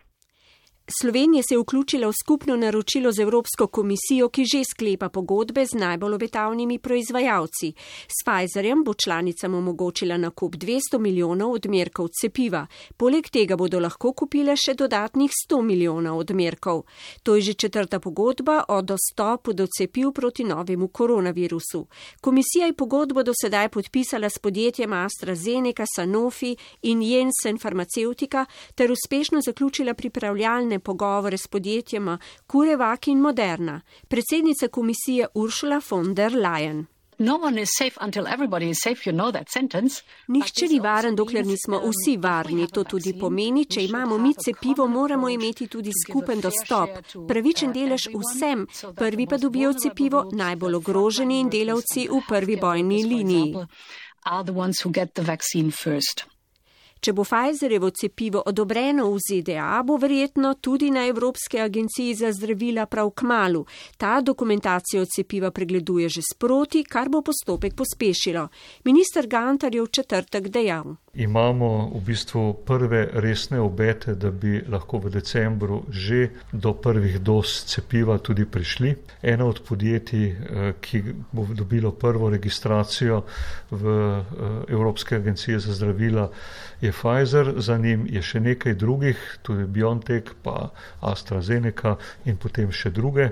[0.87, 5.73] Slovenija se je vključila v skupno naročilo z Evropsko komisijo, ki že sklepa pogodbe z
[5.73, 7.73] najbolj obetavnimi proizvajalci.
[8.07, 12.67] S Pfizerjem bo članicam omogočila nakup 200 milijonov odmerkov cepiva.
[12.97, 16.83] Poleg tega bodo lahko kupile še dodatnih 100 milijonov odmerkov.
[17.23, 21.87] To je že četrta pogodba o dostopu do cepiv proti novemu koronavirusu.
[22.21, 28.45] Komisija je pogodbo do sedaj podpisala s podjetjem AstraZeneca, Sanofi in Jensen Farmaceutika
[28.75, 36.13] ter uspešno zaključila pripravljalne telefone pogovore s podjetjema Kurevak in Moderna, predsednica komisije Ursula von
[36.13, 36.85] der Leyen.
[37.17, 37.39] No
[38.83, 39.31] safe, you know
[40.27, 42.67] Nihče ni varen, dokler nismo vsi varni.
[42.67, 46.89] To tudi pomeni, če imamo mi cepivo, moramo imeti tudi skupen dostop.
[47.27, 53.55] Pravičen delež vsem, prvi pa dobijo cepivo najbolj ogroženi in delavci v prvi bojni liniji.
[57.05, 62.87] Če bo Pfizerjevo cepivo odobreno v ZDA, bo verjetno tudi na Evropske agenciji za zdravila
[62.89, 63.61] prav k malu.
[64.01, 68.49] Ta dokumentacijo cepiva pregleduje že sproti, kar bo postopek pospešilo.
[68.89, 70.97] Minister Gantar je v četrtek dejal.
[71.15, 77.63] Imamo v bistvu prve resne obete, da bi lahko v decembru že do prvih dos
[77.63, 78.95] cepiva tudi prišli.
[79.23, 83.23] Eno od podjetij, eh, ki bo dobilo prvo registracijo
[83.71, 86.29] v eh, Evropske agencije za zdravila,
[86.81, 92.91] je Pfizer, za njim je še nekaj drugih, tudi BioNTech, pa AstraZeneca in potem še
[92.91, 93.31] druge.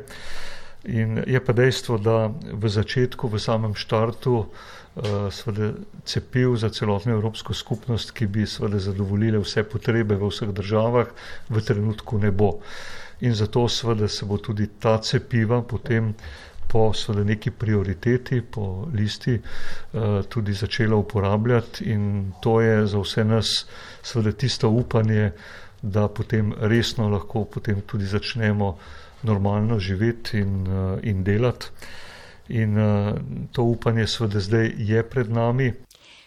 [0.84, 4.52] In je pa dejstvo, da v začetku, v samem štartu,
[4.96, 5.74] uh, svede,
[6.06, 11.08] cepiv za celotno evropsko skupnost, ki bi svede, zadovoljile vse potrebe v vseh državah,
[11.50, 12.60] v trenutku ne bo.
[13.22, 16.14] In zato svede, se bo tudi ta cepiva potem
[16.74, 16.92] po
[17.26, 23.66] neki prioriteti, po listi, eh, tudi začela uporabljati, in to je za vse nas
[24.02, 25.32] seveda tisto upanje,
[25.82, 28.78] da potem resno lahko potem tudi začnemo
[29.24, 31.68] normalno živeti in, eh, in delati.
[32.48, 33.14] In eh,
[33.52, 35.74] to upanje seveda zdaj je pred nami.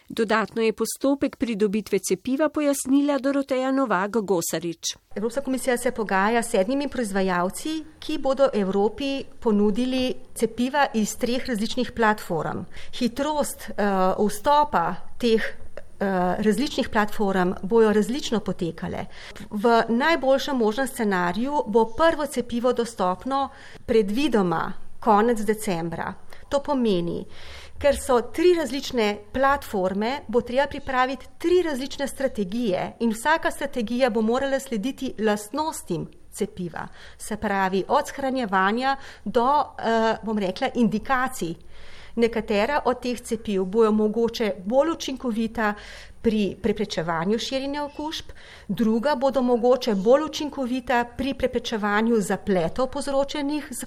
[0.09, 4.95] Dodatno je postopek pridobitve cepiva pojasnila Doroteja Novak Gosarič.
[5.15, 11.91] Evropska komisija se pogaja s sedmimi proizvajalci, ki bodo Evropi ponudili cepiva iz treh različnih
[11.91, 12.63] platform.
[12.93, 16.07] Hitrost uh, vstopa teh uh,
[16.39, 19.05] različnih platform bojo različno potekale.
[19.49, 23.49] V najboljšem možnem scenariju bo prvo cepivo dostopno
[23.85, 26.13] predvidoma konec decembra.
[26.49, 27.25] To pomeni,
[27.77, 34.21] ker so tri različne platforme, bo treba pripraviti tri različne strategije in vsaka strategija bo
[34.21, 36.87] morala slediti lastnostim cepiva.
[37.17, 41.55] Se pravi, od shranjevanja do, uh, bom rekla, indikacij.
[42.17, 45.73] Nekatera od teh cepiv bojo mogoče bolj učinkovita
[46.21, 48.33] pri preprečevanju širjenja okužb,
[48.67, 53.85] druga bodo mogoče bolj učinkovita pri preprečevanju zapletov povzročenih z,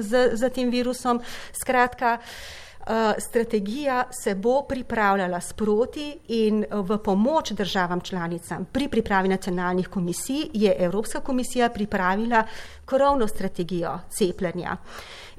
[0.00, 1.20] z, z tem virusom.
[1.52, 9.88] Skratka, uh, strategija se bo pripravljala sproti in v pomoč državam članicam pri pripravi nacionalnih
[9.88, 12.44] komisij je Evropska komisija pripravila
[12.84, 14.76] krovno strategijo cepljenja.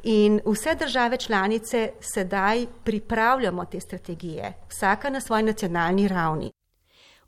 [0.03, 6.51] In vse države članice sedaj pripravljamo te strategije, vsaka na svoji nacionalni ravni.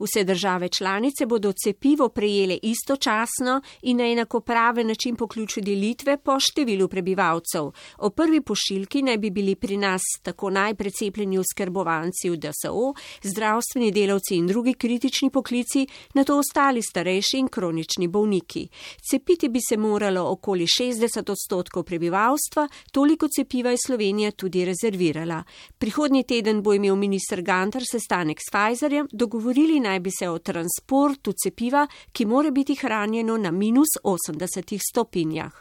[0.01, 6.37] Vse države članice bodo cepivo prejele istočasno in na enakopraven način po ključu delitve po
[6.39, 7.71] številu prebivalcev.
[7.97, 14.35] O prvi pošiljki naj bi bili pri nas tako najprecepljeni oskrbovanci v DSO, zdravstveni delavci
[14.35, 18.67] in drugi kritični poklici, na to ostali starejši in kronični bolniki.
[19.09, 25.43] Cepiti bi se moralo okoli 60 odstotkov prebivalstva, toliko cepiva je Slovenija tudi rezervirala.
[25.77, 30.39] Prihodnji teden bo imel minister Gantar sestanek s Pfizerjem, dogovorili naj naj bi se o
[30.39, 35.51] transportu cepiva, ki more biti hranjeno na minus 80 stopinjah.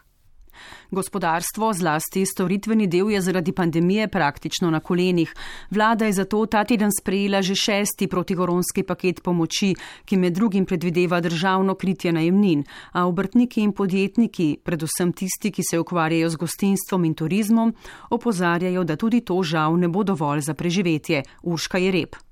[0.91, 5.33] Gospodarstvo, zlasti storitveni del, je zaradi pandemije praktično na kolenih.
[5.71, 11.21] Vlada je zato ta teden sprejela že šesti protigoronski paket pomoči, ki med drugim predvideva
[11.21, 17.15] državno kritje najemnin, a obrtniki in podjetniki, predvsem tisti, ki se ukvarjajo z gostinstvom in
[17.15, 17.75] turizmom,
[18.11, 21.23] opozarjajo, da tudi to žal ne bo dovolj za preživetje.
[21.43, 22.30] Urška je rep.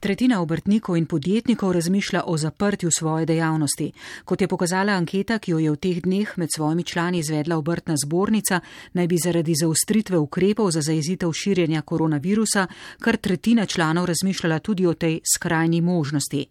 [0.00, 3.92] Tretjina obrtnikov in podjetnikov razmišlja o zaprtju svoje dejavnosti.
[4.24, 7.94] Kot je pokazala anketa, ki jo je v teh dneh med svojimi člani izvedla obrtna
[8.04, 8.60] zbornica,
[8.92, 12.66] naj bi zaradi zaustritve ukrepov za zajezitev širjenja koronavirusa
[13.00, 16.46] kar tretjina članov razmišljala tudi o tej skrajni možnosti.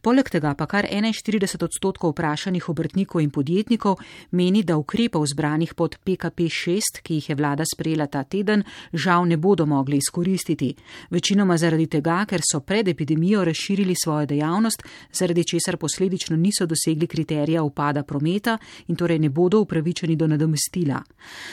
[0.00, 3.96] Poleg tega pa kar 41 odstotkov vprašanih obrtnikov in podjetnikov
[4.30, 9.28] meni, da ukrepov zbranih pod PKP 6, ki jih je vlada sprejela ta teden, žal
[9.28, 10.74] ne bodo mogli izkoristiti.
[11.10, 16.66] Večinoma zaradi tega, ker so pred pred epidemijo razširili svojo dejavnost, zaradi česar posledično niso
[16.66, 21.02] dosegli kriterija upada prometa in torej ne bodo upravičeni do nadomestila.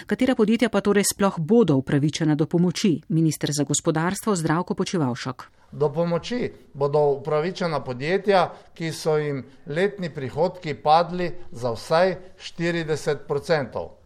[0.05, 3.01] Katera podjetja pa torej sploh bodo upravičena do pomoči?
[3.09, 5.51] Ministr za gospodarstvo Zdravko Počivalšak.
[5.71, 14.02] Do pomoči bodo upravičena podjetja, ki so jim letni prihodki padli za vsaj 40 odstotkov.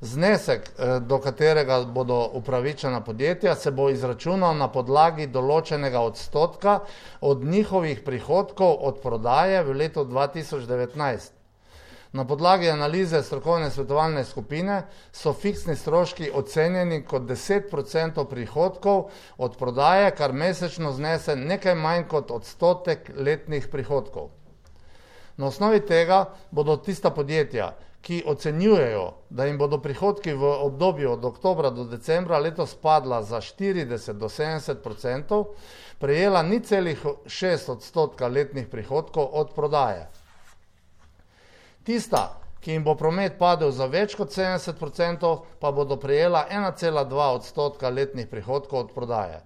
[0.00, 6.80] Znesek, eh, do katerega bodo upravičena podjetja, se bo izračunal na podlagi določenega odstotka
[7.20, 11.32] od njihovih prihodkov od prodaje v letu 2019.
[12.12, 14.82] Na podlagi analize strokovne svetovalne skupine
[15.12, 22.30] so fiksni stroški ocenjeni kot 10% prihodkov od prodaje, kar mesečno znese nekaj manj kot
[22.30, 24.30] odstotek letnih prihodkov.
[25.36, 31.24] Na osnovi tega bodo tista podjetja, ki ocenjujejo, da jim bodo prihodki v obdobju od
[31.24, 35.44] oktobra do decembra letos padla za 40 do 70 odstotkov,
[35.98, 40.06] prejela ni celih 6 odstotka letnih prihodkov od prodaje.
[41.84, 47.28] Tista, ki jim bo promet padel za več kot 70 odstotkov, pa bodo prejela 1,2
[47.36, 49.40] odstotka letnih prihodkov od prodaje.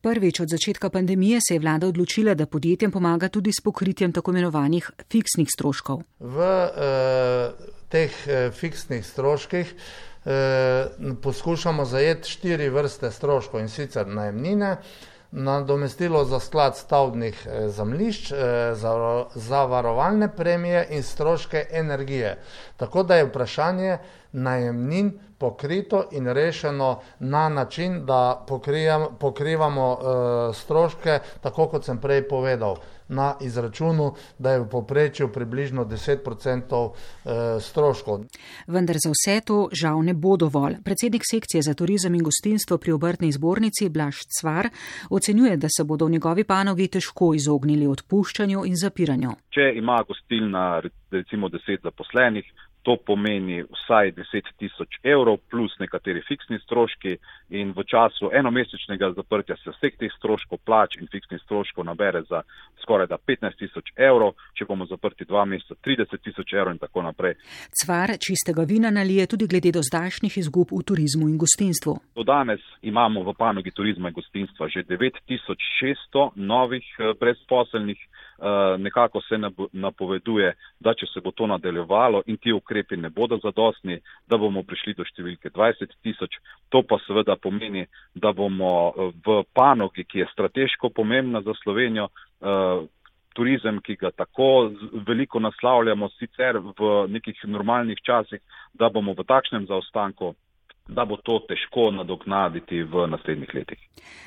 [0.00, 4.32] Prvič od začetka pandemije se je vlada odločila, da podjetjem pomaga tudi s pokritjem tako
[4.32, 6.02] imenovanih fiksnih stroškov.
[6.20, 9.74] V uh, teh eh, fiksnih stroških
[10.24, 10.86] eh,
[11.22, 14.76] poskušamo zajeti štiri vrste stroškov in sicer najemnine,
[15.30, 18.32] nadomestilo za sklad stavbnih eh, zemlišč,
[18.72, 22.38] za, za varovalne premije in stroške energije.
[22.76, 23.98] Tako da je vprašanje
[24.32, 28.44] najemnin pokrito in rešeno na način, da
[29.18, 32.76] pokrivamo uh, stroške, tako kot sem prej povedal,
[33.08, 36.92] na izračunu, da je v poprečju približno 10% uh,
[37.24, 38.24] eh, stroškov.
[38.66, 40.76] Vendar za vse to žal ne bo dovolj.
[40.84, 44.68] Predsednik sekcije za turizem in gostinstvo pri obrtni zbornici Blaž Cvar
[45.10, 49.30] ocenjuje, da se bodo v njegovi panogi težko izognili odpuščanju in zapiranju.
[49.50, 52.44] Če ima gostilna recimo 10 zaposlenih,
[52.88, 57.18] To pomeni vsaj 10 tisoč evrov plus nekateri fiksni stroški
[57.60, 62.40] in v času enomesečnega zaprtja se vseh teh stroškov plač in fiksnih stroškov nabere za
[62.80, 67.04] skoraj da 15 tisoč evrov, če bomo zaprti dva meseca 30 tisoč evrov in tako
[67.04, 67.36] naprej.
[67.82, 71.98] Cvar čistega vina nalije tudi glede do zdajšnjih izgub v turizmu in gostinstvu.
[72.16, 78.00] Do danes imamo v panogi turizma in gostinstva že 9600 novih eh, brezposelnih
[78.78, 79.38] nekako se
[79.72, 84.62] napoveduje, da če se bo to nadaljevalo in ti ukrepi ne bodo zadostni, da bomo
[84.62, 86.38] prišli do številke 20 tisoč.
[86.70, 88.92] To pa seveda pomeni, da bomo
[89.26, 92.08] v panogi, ki je strateško pomembna za Slovenijo,
[93.34, 94.70] turizem, ki ga tako
[95.06, 98.42] veliko naslavljamo sicer v nekih normalnih časih,
[98.74, 100.34] da bomo v takšnem zaostanku
[100.88, 103.78] da bo to težko nadoknaditi v naslednjih letih.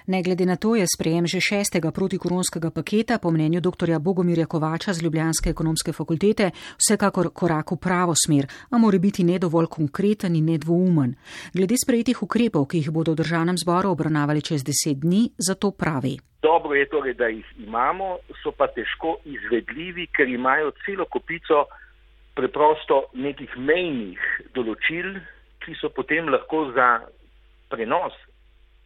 [0.07, 3.99] Ne glede na to je sprejem že šestega protikoronskega paketa, po mnenju dr.
[3.99, 9.39] Bogomirja Kovača z Ljubljanske ekonomske fakultete, vsekakor korak v pravo smer, a mora biti ne
[9.39, 11.15] dovolj konkreten in nedvoumen.
[11.53, 16.17] Glede sprejetih ukrepov, ki jih bodo v državnem zboru obravnavali čez deset dni, zato pravi.
[16.41, 21.65] Dobro je torej, da jih imamo, so pa težko izvedljivi, ker imajo celo kopico
[22.33, 24.19] preprosto nekih mejnih
[24.55, 25.19] določil,
[25.65, 26.99] ki so potem lahko za
[27.69, 28.13] prenos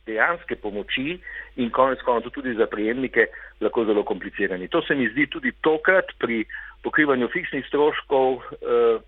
[0.05, 1.17] dejanske pomoči
[1.55, 3.27] in konec koncev tudi za prejemnike
[3.61, 4.67] lahko zelo komplicirani.
[4.67, 6.45] To se mi zdi tudi tokrat pri
[6.83, 8.99] pokrivanju fiksnih stroškov eh,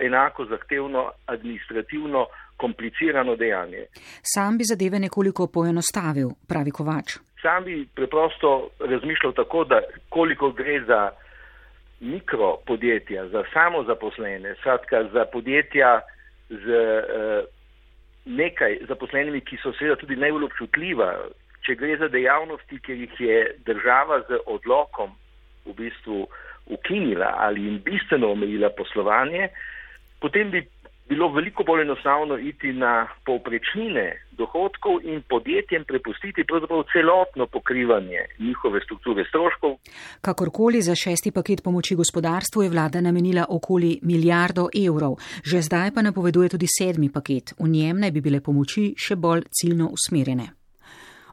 [0.00, 3.84] enako zahtevno administrativno komplicirano dejanje.
[4.22, 7.18] Sam bi zadeve nekoliko poenostavil, pravi Kovač.
[7.42, 11.10] Sam bi preprosto razmišljal tako, da koliko gre za
[12.00, 16.00] mikropodjetja, za samozaposlene, skratka za podjetja,
[16.50, 17.48] z uh,
[18.26, 21.10] nekaj zaposlenimi, ki so seveda tudi najbolj občutljiva,
[21.66, 25.12] če gre za dejavnosti, ki jih je država z odlokom
[25.66, 26.24] v bistvu
[26.70, 29.48] ukinila ali jim bistveno omejila poslovanje,
[30.20, 30.62] potem bi
[31.10, 32.92] bilo veliko bolj enostavno iti na
[33.26, 34.06] povprečnine
[34.40, 39.72] dohodkov in podjetjem prepustiti pravzaprav celotno pokrivanje njihove strukture stroškov.
[40.20, 45.12] Kakorkoli za šesti paket pomoči gospodarstvu je vlada namenila okoli milijardo evrov,
[45.50, 47.54] že zdaj pa napoveduje tudi sedmi paket.
[47.58, 50.59] V njem naj bi bile pomoči še bolj ciljno usmerjene.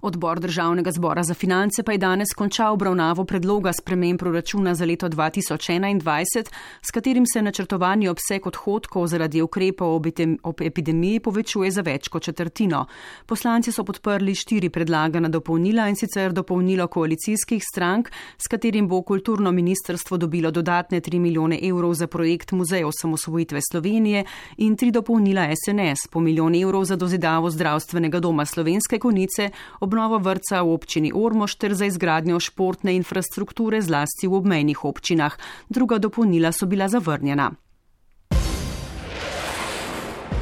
[0.01, 5.09] Odbor državnega zbora za finance pa je danes končal obravnavo predloga sprememb proračuna za leto
[5.09, 6.49] 2021,
[6.81, 10.01] s katerim se načrtovani obseg odhodkov zaradi ukrepov
[10.43, 12.85] ob epidemiji povečuje za več kot četrtino.
[13.25, 19.51] Poslanci so podprli štiri predlagana dopolnila in sicer dopolnilo koalicijskih strank, s katerim bo kulturno
[19.51, 24.25] ministrstvo dobilo dodatne 3 milijone evrov za projekt Muzej osamosvojitve Slovenije
[24.57, 29.49] in tri dopolnila SNS po milijon evrov za dozidavo zdravstvenega doma Slovenske konice
[29.97, 35.33] obnovo vrca v občini Ormož ter za izgradnjo športne infrastrukture zlasti v obmejnih občinah.
[35.73, 37.57] Druga dopolnila so bila zavrnjena.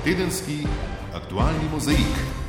[0.04, 0.68] Tedenski
[1.16, 2.45] aktualni mozaik.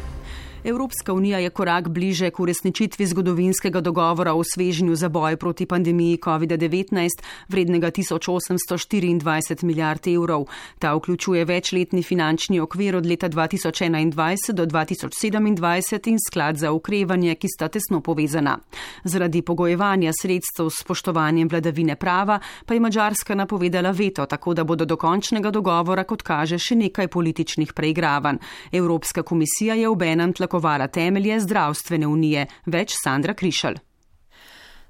[0.66, 6.18] Evropska unija je korak bliže k uresničitvi zgodovinskega dogovora o svežnju za boj proti pandemiji
[6.18, 10.44] COVID-19 vrednega 1824 milijard evrov.
[10.78, 17.48] Ta vključuje večletni finančni okvir od leta 2021 do 2027 in sklad za ukrevanje, ki
[17.48, 18.58] sta tesno povezana.
[19.04, 24.84] Zaradi pogojevanja sredstev s spoštovanjem vladavine prava pa je Mačarska napovedala veto, tako da bodo
[24.84, 28.36] do končnega dogovora, kot kaže, še nekaj političnih preigravanj.
[28.72, 33.76] Evropska komisija je v enem tlako oblikovala temelje zdravstvene unije, več Sandra Krišal.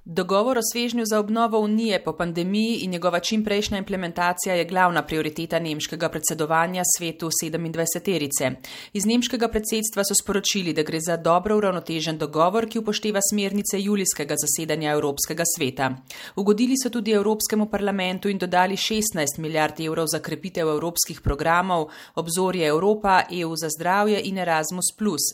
[0.08, 5.58] Dogovor o svežnju za obnovo unije po pandemiji in njegova čimprejšnja implementacija je glavna prioriteta
[5.58, 8.50] nemškega predsedovanja svetu 27-terice.
[8.92, 14.34] Iz nemškega predsedstva so sporočili, da gre za dobro uravnotežen dogovor, ki upošteva smernice julijskega
[14.38, 15.90] zasedanja Evropskega sveta.
[16.36, 22.66] Ugodili so tudi Evropskemu parlamentu in dodali 16 milijard evrov za krepitev evropskih programov, obzorje
[22.68, 24.84] Evropa, EU za zdravje in Erasmus,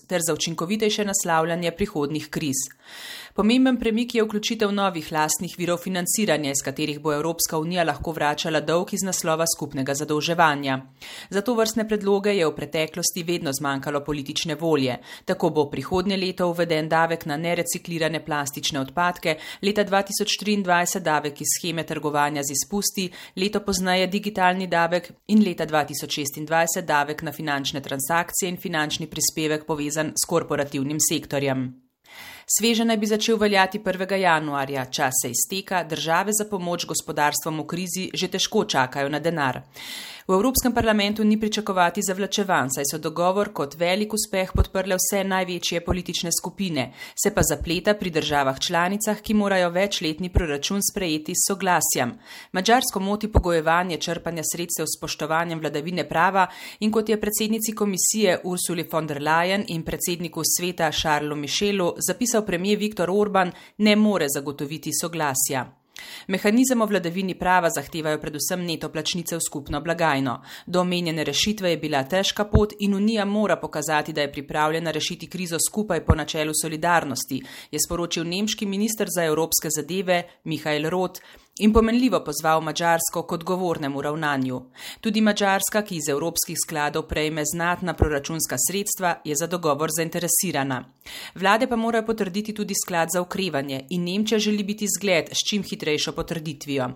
[0.09, 2.57] ter za učinkovitejše naslavljanje prihodnih kriz.
[3.35, 8.61] Pomemben premik je vključitev novih lastnih virov financiranja, iz katerih bo Evropska unija lahko vračala
[8.61, 10.75] dolg iz naslova skupnega zadolževanja.
[11.31, 14.99] Za to vrstne predloge je v preteklosti vedno zmanjkalo politične volje.
[15.25, 21.87] Tako bo prihodnje leto uveden davek na nereciklirane plastične odpadke, leta 2023 davek iz scheme
[21.87, 23.07] trgovanja z izpusti,
[23.37, 30.13] leto poznaje digitalni davek in leta 2026 davek na finančne transakcije in finančni prispevek povezan
[30.13, 31.92] s korporativnim sektorjem.
[32.53, 34.13] Sveže naj bi začel veljati 1.
[34.21, 39.63] januarja, čas se izteka, države za pomoč gospodarstvom v krizi že težko čakajo na denar.
[40.29, 45.81] V Evropskem parlamentu ni pričakovati zavlačevanj, saj so dogovor kot velik uspeh podprle vse največje
[45.85, 46.93] politične skupine,
[47.23, 52.15] se pa zapleta pri državah članicah, ki morajo večletni proračun sprejeti s soglasjem.
[52.53, 56.47] Mačarsko moti pogojevanje črpanja sredstev s spoštovanjem vladavine prava
[56.81, 62.47] in kot je predsednici komisije Ursuli von der Leyen in predsedniku sveta Šarlu Mišelu zapisal
[62.47, 65.82] premijer Viktor Orban, ne more zagotoviti soglasja.
[66.27, 70.41] Mehanizem o vladavini prava zahtevajo predvsem neto plačnice v skupno blagajno.
[70.67, 75.27] Do omenjene rešitve je bila težka pot in Unija mora pokazati, da je pripravljena rešiti
[75.27, 81.21] krizo skupaj po načelu solidarnosti, je sporočil nemški minister za evropske zadeve Mihajl Roth
[81.63, 84.61] in pomenljivo pozval Mačarsko k odgovornemu ravnanju.
[85.01, 90.85] Tudi Mačarska, ki iz evropskih skladov prejme znatna proračunska sredstva, je za dogovor zainteresirana.
[91.35, 95.63] Vlade pa morajo potrditi tudi sklad za ukrevanje in Nemčija želi biti zgled s čim
[95.63, 96.91] hitrejšo potrditvijo.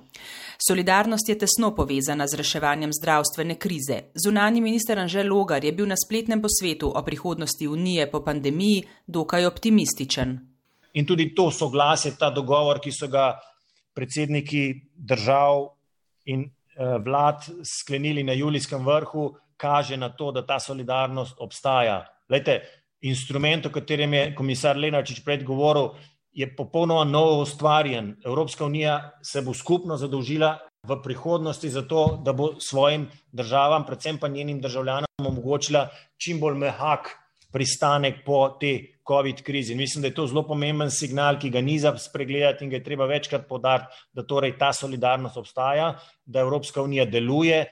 [0.69, 4.01] Solidarnost je tesno povezana z reševanjem zdravstvene krize.
[4.25, 9.47] Zunani minister Anže Logar je bil na spletnem posvetu o prihodnosti Unije po pandemiji dokaj
[9.47, 10.39] optimističen.
[10.93, 13.35] In tudi to soglasje, ta dogovor, ki so ga
[13.97, 15.71] predsedniki držav
[16.25, 22.05] in eh, vlad sklenili na julijskem vrhu, kaže na to, da ta solidarnost obstaja.
[22.29, 22.61] Lejte,
[23.01, 25.95] instrument, o katerem je komisar Lenarčič predgovoril,
[26.37, 28.17] je popolnoma novo ustvarjen.
[28.25, 34.19] Evropska unija se bo skupno zadolžila v prihodnosti za to, da bo svojim državam, predvsem
[34.19, 35.89] pa njenim državljanom, omogočila
[36.19, 37.17] čim bolj mehak
[37.57, 39.73] pristanek po tej COVID krizi.
[39.73, 42.77] In mislim, da je to zelo pomemben signal, ki ga ni za spregledati in ga
[42.77, 45.95] je treba večkrat podariti, da torej ta solidarnost obstaja,
[46.25, 47.65] da Evropska unija deluje.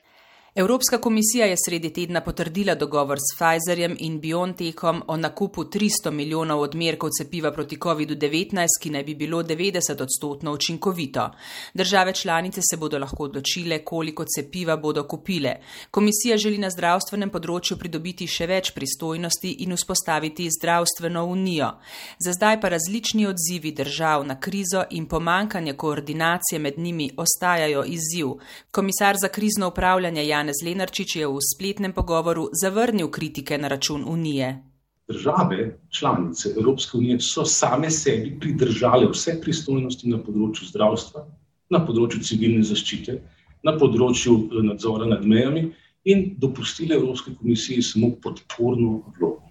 [0.56, 6.60] Evropska komisija je sredi tedna potrdila dogovor s Pfizerjem in BioNTechom o nakupu 300 milijonov
[6.60, 11.30] odmerkov cepiva proti COVID-19, ki naj bi bilo 90 odstotno učinkovito.
[11.74, 15.56] Države članice se bodo lahko odločile, koliko cepiva bodo kupile.
[15.90, 21.72] Komisija želi na zdravstvenem področju pridobiti še več pristojnosti in vzpostaviti zdravstveno unijo.
[22.18, 28.38] Za zdaj pa različni odzivi držav na krizo in pomankanje koordinacije med njimi ostajajo izziv.
[28.70, 34.04] Komisar za krizno upravljanje Jan Janez Lenarčič je v spletnem pogovoru zavrnil kritike na račun
[34.04, 34.60] Unije.
[35.08, 41.24] Države, članice Evropske unije so same sebi pridržale vse pristojnosti na področju zdravstva,
[41.72, 43.16] na področju civilne zaščite,
[43.64, 45.64] na področju eh, nadzora nad mejami
[46.04, 49.43] in dopustile Evropske komisiji samo podporno vlogo.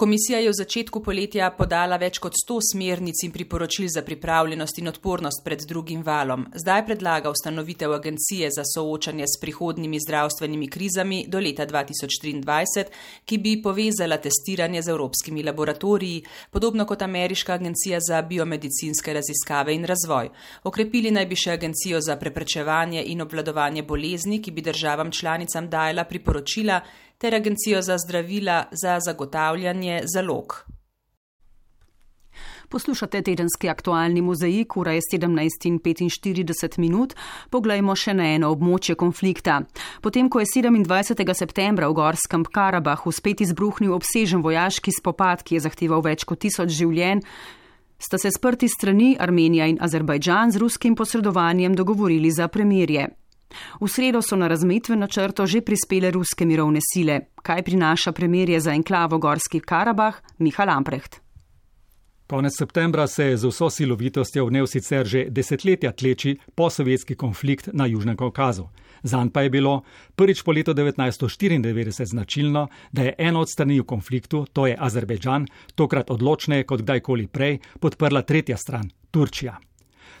[0.00, 4.88] Komisija je v začetku poletja podala več kot 100 smernic in priporočil za pripravljenost in
[4.88, 6.46] odpornost pred drugim valom.
[6.56, 12.86] Zdaj predlaga ustanovitev agencije za soočanje s prihodnimi zdravstvenimi krizami do leta 2023,
[13.28, 19.84] ki bi povezala testiranje z evropskimi laboratoriji, podobno kot Ameriška agencija za biomedicinske raziskave in
[19.84, 20.32] razvoj.
[20.64, 26.08] Okrepili naj bi še agencijo za preprečevanje in obvladovanje bolezni, ki bi državam članicam dajala
[26.08, 26.80] priporočila,
[27.20, 30.64] ter Agencijo za zdravila za zagotavljanje zalog.
[32.68, 37.14] Poslušate tedenski aktualni mozaik, ura je 17.45 minut.
[37.50, 39.58] Poglejmo še na eno območje konflikta.
[40.00, 41.34] Potem, ko je 27.
[41.34, 46.70] septembra v Gorskem Karabahu spet izbruhnil obsežen vojaški spopad, ki je zahteval več kot tisoč
[46.78, 47.26] življenj,
[47.98, 53.10] sta se sprti strani Armenija in Azerbajdžan z ruskim posredovanjem dogovorili za premirje.
[53.80, 57.20] V sredo so na razmetven načrto že prispele ruske mirovne sile.
[57.42, 61.20] Kaj prinaša premirje za enklavo Gorski Karabah, Miha Lamprecht.
[62.30, 67.86] Konec septembra se je z vso silovitostjo vnev sicer že desetletja tleči posovjetski konflikt na
[67.86, 68.68] Južnem Kaukazu.
[69.02, 69.82] Zan pa je bilo
[70.16, 75.46] prvič po letu 1994 značilno, da je ena od strani v konfliktu, to je Azerbejdžan,
[75.74, 79.58] tokrat odločneje kot kdajkoli prej, podprla tretja stran, Turčija.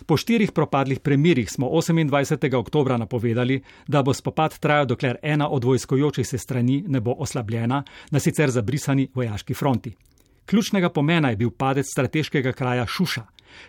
[0.06, 2.54] Po štirih propadlih premirih smo 28.
[2.56, 7.82] oktober napovedali, da bo spopad trajal, dokler ena od vojskojočih se strani ne bo oslabljena
[8.10, 9.94] na sicer zabrisani vojaški fronti.
[10.46, 13.24] Ključnega pomena je bil padec strateškega kraja Šuša,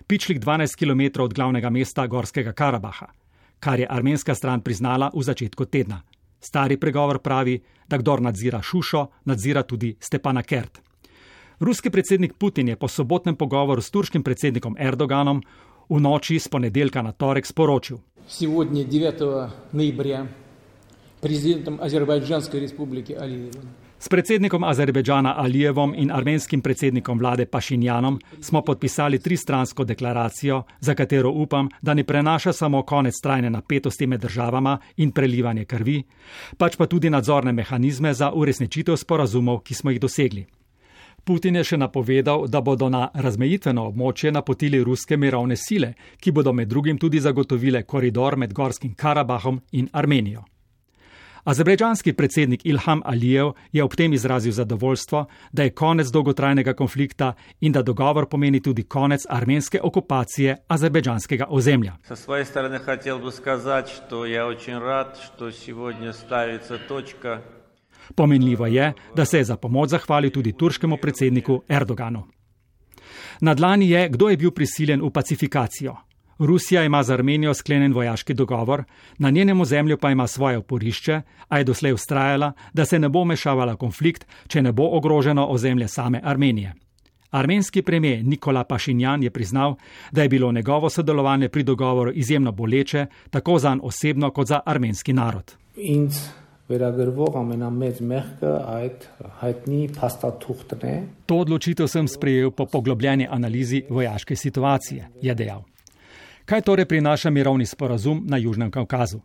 [0.07, 3.07] pičlik 12 km od glavnega mesta Gorskega Karabaha,
[3.59, 6.01] kar je armenska stran priznala v začetku tedna.
[6.39, 10.81] Stari pregovor pravi, da kdor nadzira Šušo, nadzira tudi Stepana Kert.
[11.59, 15.43] Ruski predsednik Putin je po sobotnem pogovoru s turškim predsednikom Erdoganom
[15.90, 17.98] v noči z ponedeljka na torek sporočil.
[18.28, 20.26] Сегодня 9 ноября
[21.20, 29.18] президентом Азербайджанской республики Алиевым S predsednikom Azerbejdžana Alijevom in armenskim predsednikom vlade Pašinjanom smo podpisali
[29.18, 35.12] tristransko deklaracijo, za katero upam, da ne prenaša samo konec trajne napetosti med državama in
[35.12, 36.02] prelivanje krvi,
[36.58, 40.46] pač pa tudi nadzorne mehanizme za uresničitev sporazumov, ki smo jih dosegli.
[41.24, 46.52] Putin je še napovedal, da bodo na razmejitveno območje napotili ruske mirovne sile, ki bodo
[46.52, 50.44] med drugim tudi zagotovile koridor med Gorskim Karabahom in Armenijo.
[51.46, 57.72] Azerbejdžanski predsednik Ilham Alijev je ob tem izrazil zadovoljstvo, da je konec dolgotrajnega konflikta in
[57.72, 61.92] da dogovor pomeni tudi konec armenske okupacije azerbejdžanskega ozemlja.
[62.02, 67.40] Sa svoje strani hotel bi skazati, da je очень rad, što сегодня stavится točka
[68.15, 72.23] Pomenljivo je, da se je za pomoč zahvalil tudi turškemu predsedniku Erdoganu.
[73.41, 75.95] Na dlani je, kdo je bil prisiljen v pacifikacijo.
[76.39, 78.83] Rusija ima z Armenijo sklenjen vojaški dogovor,
[79.17, 83.25] na njenem ozemlju pa ima svoje oporišče, a je doslej ustrajala, da se ne bo
[83.25, 86.73] mešavala konflikt, če ne bo ogroženo ozemlje same Armenije.
[87.31, 89.75] Armenski premijer Nikola Pašinjan je priznal,
[90.11, 94.59] da je bilo njegovo sodelovanje pri dogovoru izjemno boleče, tako za on osebno kot za
[94.65, 95.55] armenski narod.
[101.25, 105.63] To odločitev sem sprejel po poglobljeni analizi vojaške situacije, je dejal.
[106.45, 109.19] Kaj torej prinaša mirovni sporazum na Južnem Kaukazu?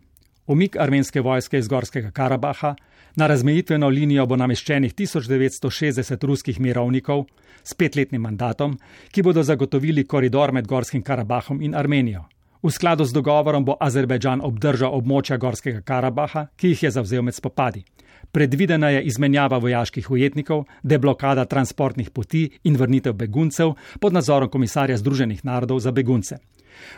[0.47, 2.74] Umik armenske vojske iz Gorskega Karabaha,
[3.16, 7.24] na razmejitveno linijo bo nameščenih 1960 ruskih mirovnikov
[7.64, 8.78] s petletnim mandatom,
[9.11, 12.26] ki bodo zagotovili koridor med Gorskim Karabahom in Armenijo.
[12.62, 17.34] V skladu z dogovorom bo Azerbajdžan obdržal območja Gorskega Karabaha, ki jih je zavzel med
[17.34, 17.84] spopadi.
[18.32, 25.44] Predvidena je izmenjava vojaških ujetnikov, deblokada transportnih poti in vrnitev beguncev pod nadzorom komisarja Združenih
[25.44, 26.38] narodov za begunce.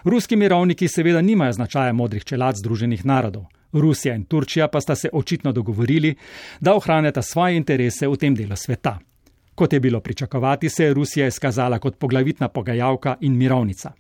[0.05, 3.45] Ruski mirovniki seveda nimajo značaja modrih čelad Združenih narodov.
[3.73, 6.15] Rusija in Turčija pa sta se očitno dogovorili,
[6.61, 8.99] da ohranjata svoje interese v tem delu sveta.
[9.55, 13.93] Kot je bilo pričakovati, se je Rusija izkazala kot poglavitna pogajalka in mirovnica.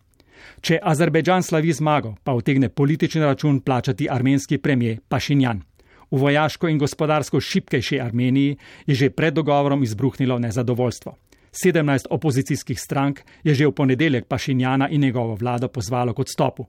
[0.60, 5.62] Če Azerbejdžan slavi zmago, pa utegne politični račun plačati armenski premijer Pašinjan.
[6.10, 11.16] V vojaško in gospodarsko šipkejši Armeniji je že pred dogovorom izbruhnilo nezadovoljstvo.
[11.52, 16.66] 17 opozicijskih strank je že v ponedeljek Pašinjana in njegovo vlado pozvalo k odstopu.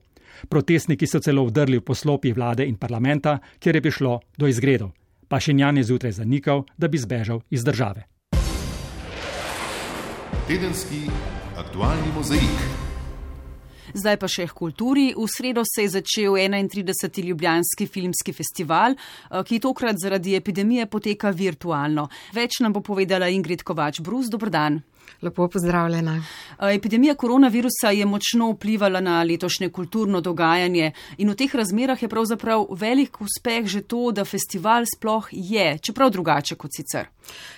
[0.48, 4.90] Protestniki so celo vdrli v poslopje vlade in parlamenta, kjer je prišlo do izgredov.
[5.28, 8.04] Pašinjan je zjutraj zanikal, da bi zbežal iz države.
[10.48, 11.06] Tedenski
[11.56, 12.89] aktualni mozaik.
[13.94, 15.10] Zdaj pa še k kulturi.
[15.16, 17.24] V sredo se je začel 31.
[17.26, 22.08] Ljubljanski filmski festival, eh, ki tokrat zaradi epidemije poteka virtualno.
[22.32, 24.28] Več nam bo povedala Ingrid Kovač Brus.
[24.30, 24.82] Dobrodan.
[25.22, 26.22] Lepo pozdravljena.
[26.74, 32.66] Epidemija koronavirusa je močno vplivala na letošnje kulturno dogajanje in v teh razmerah je pravzaprav
[32.70, 37.08] velik uspeh že to, da festival sploh je, čeprav drugače kot sicer.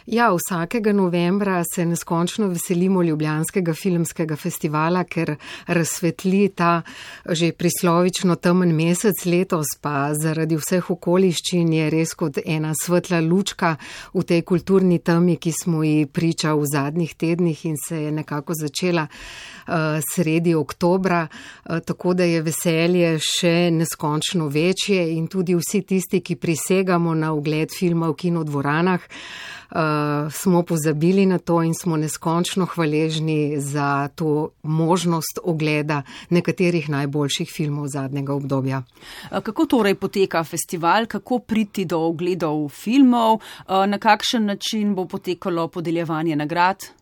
[0.06, 5.36] Ja, vsakega novembra se neskončno veselimo Ljubljanskega filmskega festivala, ker
[5.66, 6.82] razsvetli ta
[7.26, 13.76] že prislovično temen mesec letos, pa zaradi vseh okoliščin je res kot ena svetla lučka
[14.14, 18.12] v tej kulturni temi, ki smo ji priča v zadnjih tednih tednih in se je
[18.12, 19.74] nekako začela uh,
[20.14, 26.36] sredi oktobra, uh, tako da je veselje še neskončno večje in tudi vsi tisti, ki
[26.36, 33.60] prisegamo na ogled filma v kinodvoranah, uh, smo pozabili na to in smo neskončno hvaležni
[33.60, 38.82] za to možnost ogleda nekaterih najboljših filmov zadnjega obdobja.
[39.30, 46.36] Kako torej poteka festival, kako priti do ogledov filmov, na kakšen način bo potekalo podeljevanje
[46.36, 47.01] nagrad?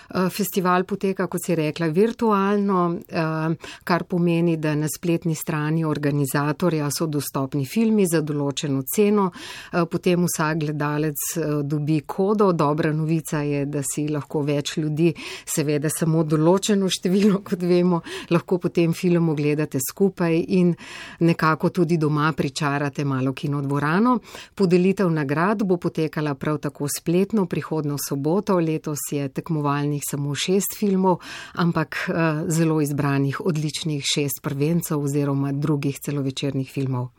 [0.29, 7.05] festival poteka, kot si rekla, virtualno, eh, kar pomeni, da na spletni strani organizatorja so
[7.07, 11.15] dostopni filmi za določeno ceno, eh, potem vsak gledalec
[11.63, 12.51] dobi kodo.
[12.51, 15.13] Dobra novica je, da si lahko več ljudi,
[15.45, 20.75] seveda samo določeno število, kot vemo, lahko potem film ogledate skupaj in
[21.19, 24.19] nekako tudi doma pričarate malo kinodvorano.
[24.55, 30.77] Podelitev nagrad bo potekala prav tako spletno prihodno soboto, letos je tekmovalnih izbranih samo šest
[30.77, 31.19] filmov,
[31.53, 37.09] ampak uh, zelo izbranih, odličnih šest prvencev oziroma drugih celovečernih filmov.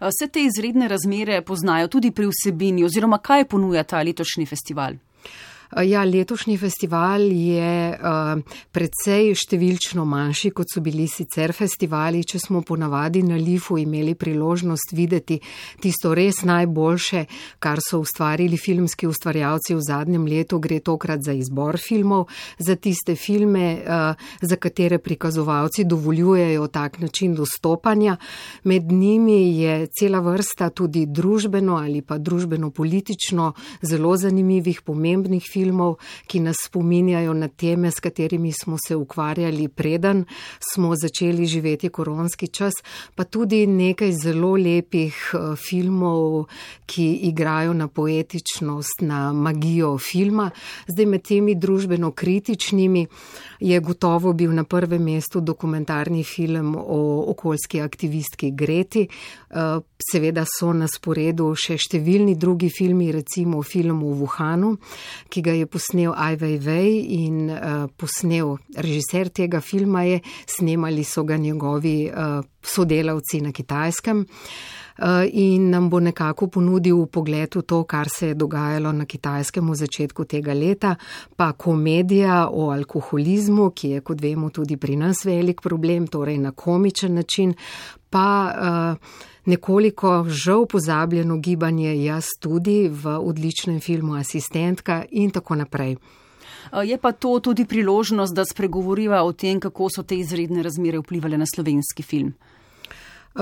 [0.00, 4.94] Eh, vse te izredne razmere poznajo tudi pri vsebini oziroma kaj ponuja ta letošnji festival?
[5.76, 8.40] Eh, ja, letošnji festival je uh,
[8.72, 12.20] precej številčno manjši, kot so bili sicer festivali.
[12.28, 15.38] Če smo ponavadi na Lifu imeli priložnost videti
[15.80, 17.24] tisto res najboljše,
[17.62, 23.16] kar so ustvarili filmski ustvarjalci v zadnjem letu, gre tokrat za izbor filmov, za tiste
[23.16, 28.18] filme, uh, za katere prikazovalci dovoljujejo tak način dostopanja.
[28.68, 35.96] Med njimi je cela vrsta tudi družbeno ali pa družbeno-politično zelo zanimivih, pomembnih filmov filmov,
[36.26, 40.24] ki nas spominjajo na teme, s katerimi smo se ukvarjali preden
[40.72, 42.72] smo začeli živeti koronski čas,
[43.14, 46.46] pa tudi nekaj zelo lepih eh, filmov,
[46.86, 50.50] ki igrajo na poetičnost, na magijo filma.
[50.86, 53.06] Zdaj med temi družbeno kritičnimi
[53.60, 59.08] je gotovo bil na prvem mestu dokumentarni film o okoljski aktivistki Greti.
[59.50, 64.76] Eh, seveda so na sporedu še številni drugi filmi, recimo film v Wuhanu,
[65.30, 71.24] ki ga je posnel Ai Weiwei in uh, posnel režiser tega filma je, snemali so
[71.24, 74.26] ga njegovi uh, sodelavci na kitajskem.
[75.32, 79.74] in nam bo nekako ponudil pogled v to, kar se je dogajalo na kitajskem v
[79.74, 80.94] začetku tega leta,
[81.36, 86.52] pa komedija o alkoholizmu, ki je, kot vemo, tudi pri nas velik problem, torej na
[86.52, 87.54] komičen način,
[88.10, 95.96] pa uh, nekoliko žal pozabljeno gibanje jaz tudi v odličnem filmu Asistentka in tako naprej.
[96.84, 101.36] Je pa to tudi priložnost, da spregovoriva o tem, kako so te izredne razmere vplivali
[101.38, 102.32] na slovenski film.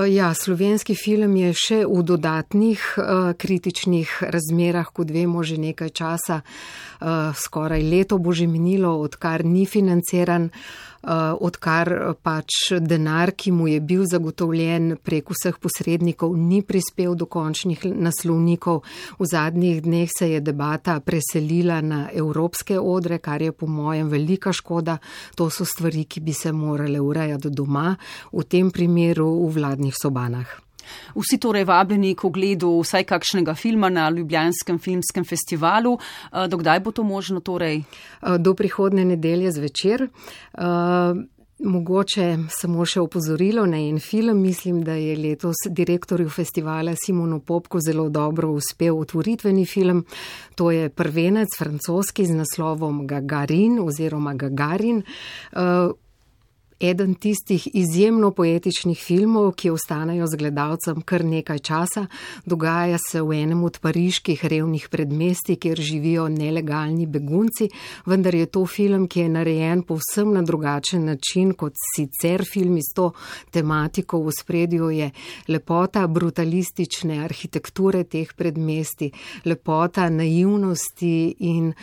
[0.07, 6.39] Ja, slovenski film je še v dodatnih uh, kritičnih razmerah, kot vemo, že nekaj časa,
[6.41, 10.47] uh, skoraj leto bo že minilo, odkar ni financiran.
[10.47, 17.15] Uh, Eh, odkar pač denar, ki mu je bil zagotovljen prek vseh posrednikov, ni prispel
[17.15, 18.83] do končnih naslovnikov.
[19.19, 24.53] V zadnjih dneh se je debata preselila na evropske odre, kar je po mojem velika
[24.53, 24.97] škoda.
[25.35, 27.95] To so stvari, ki bi se morale urejati doma,
[28.31, 30.70] v tem primeru v vladnih sobanah.
[31.15, 35.97] Vsi torej vabljeni k ogledu vsaj kakšnega filma na Ljubljanskem filmskem festivalu.
[35.97, 37.77] Eh, dokdaj bo to možno torej?
[37.77, 40.01] Eh, do prihodne nedelje zvečer.
[40.01, 40.61] Eh,
[41.63, 44.41] mogoče samo še opozorilo na en film.
[44.41, 50.05] Mislim, da je letos direktorju festivala Simonu Popku zelo dobro uspel otvoritveni film.
[50.55, 55.03] To je prvenec francoski z naslovom Gagarin oziroma Gagarin
[56.81, 62.05] eden tistih izjemno poetičnih filmov, ki ostanejo z gledalcem kar nekaj časa.
[62.45, 67.69] Dogaja se v enem od pariških revnih predmesti, kjer živijo nelegalni begunci,
[68.05, 72.89] vendar je to film, ki je narejen povsem na drugačen način kot sicer film iz
[72.95, 73.11] to
[73.51, 74.23] tematiko.
[74.25, 75.11] V spredju je
[75.47, 79.11] lepota brutalistične arhitekture teh predmesti,
[79.45, 81.73] lepota naivnosti in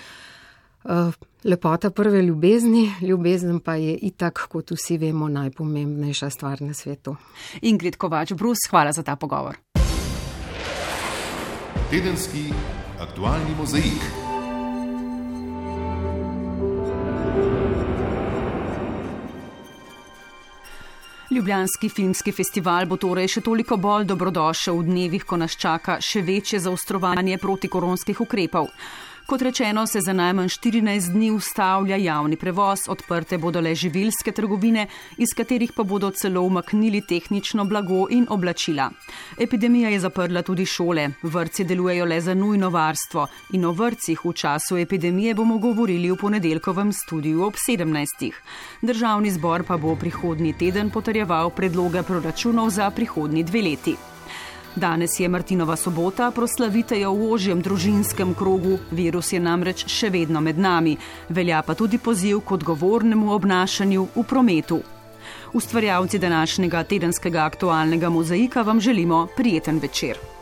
[1.45, 7.17] lepota prve ljubezni, ljubezen pa je itak, kot vsi vemo, najpomembnejša stvar na svetu.
[7.63, 9.57] Ingrid Kovač, Brus, hvala za ta pogovor.
[11.91, 12.53] Tedenski
[13.01, 14.29] aktualni mozaik.
[21.31, 26.23] Ljubljanski filmski festival bo torej še toliko bolj dobrodošel v dnevih, ko nas čaka še
[26.25, 28.71] večje zaostrovanje protikoronskih ukrepov.
[29.29, 34.87] Kot rečeno, se za najmanj 14 dni ustavlja javni prevoz, odprte bodo le živilske trgovine,
[35.17, 38.89] iz katerih pa bodo celo umaknili tehnično blago in oblačila.
[39.39, 44.33] Epidemija je zaprla tudi šole, vrci delujejo le za nujno varstvo in o vrcih v
[44.33, 48.33] času epidemije bomo govorili v ponedeljkovem studiu ob 17.
[48.83, 53.97] Državni zbor pa bo prihodnji teden potrjeval predloge proračunov za prihodnji dve leti.
[54.79, 60.39] Danes je Martinova sobota, proslavite jo v ožjem družinskem krogu, virus je namreč še vedno
[60.41, 60.95] med nami,
[61.35, 64.81] velja pa tudi poziv k odgovornemu obnašanju v prometu.
[65.53, 70.38] Ustvarjalci današnjega tedenskega aktualnega mozaika vam želimo prijeten večer.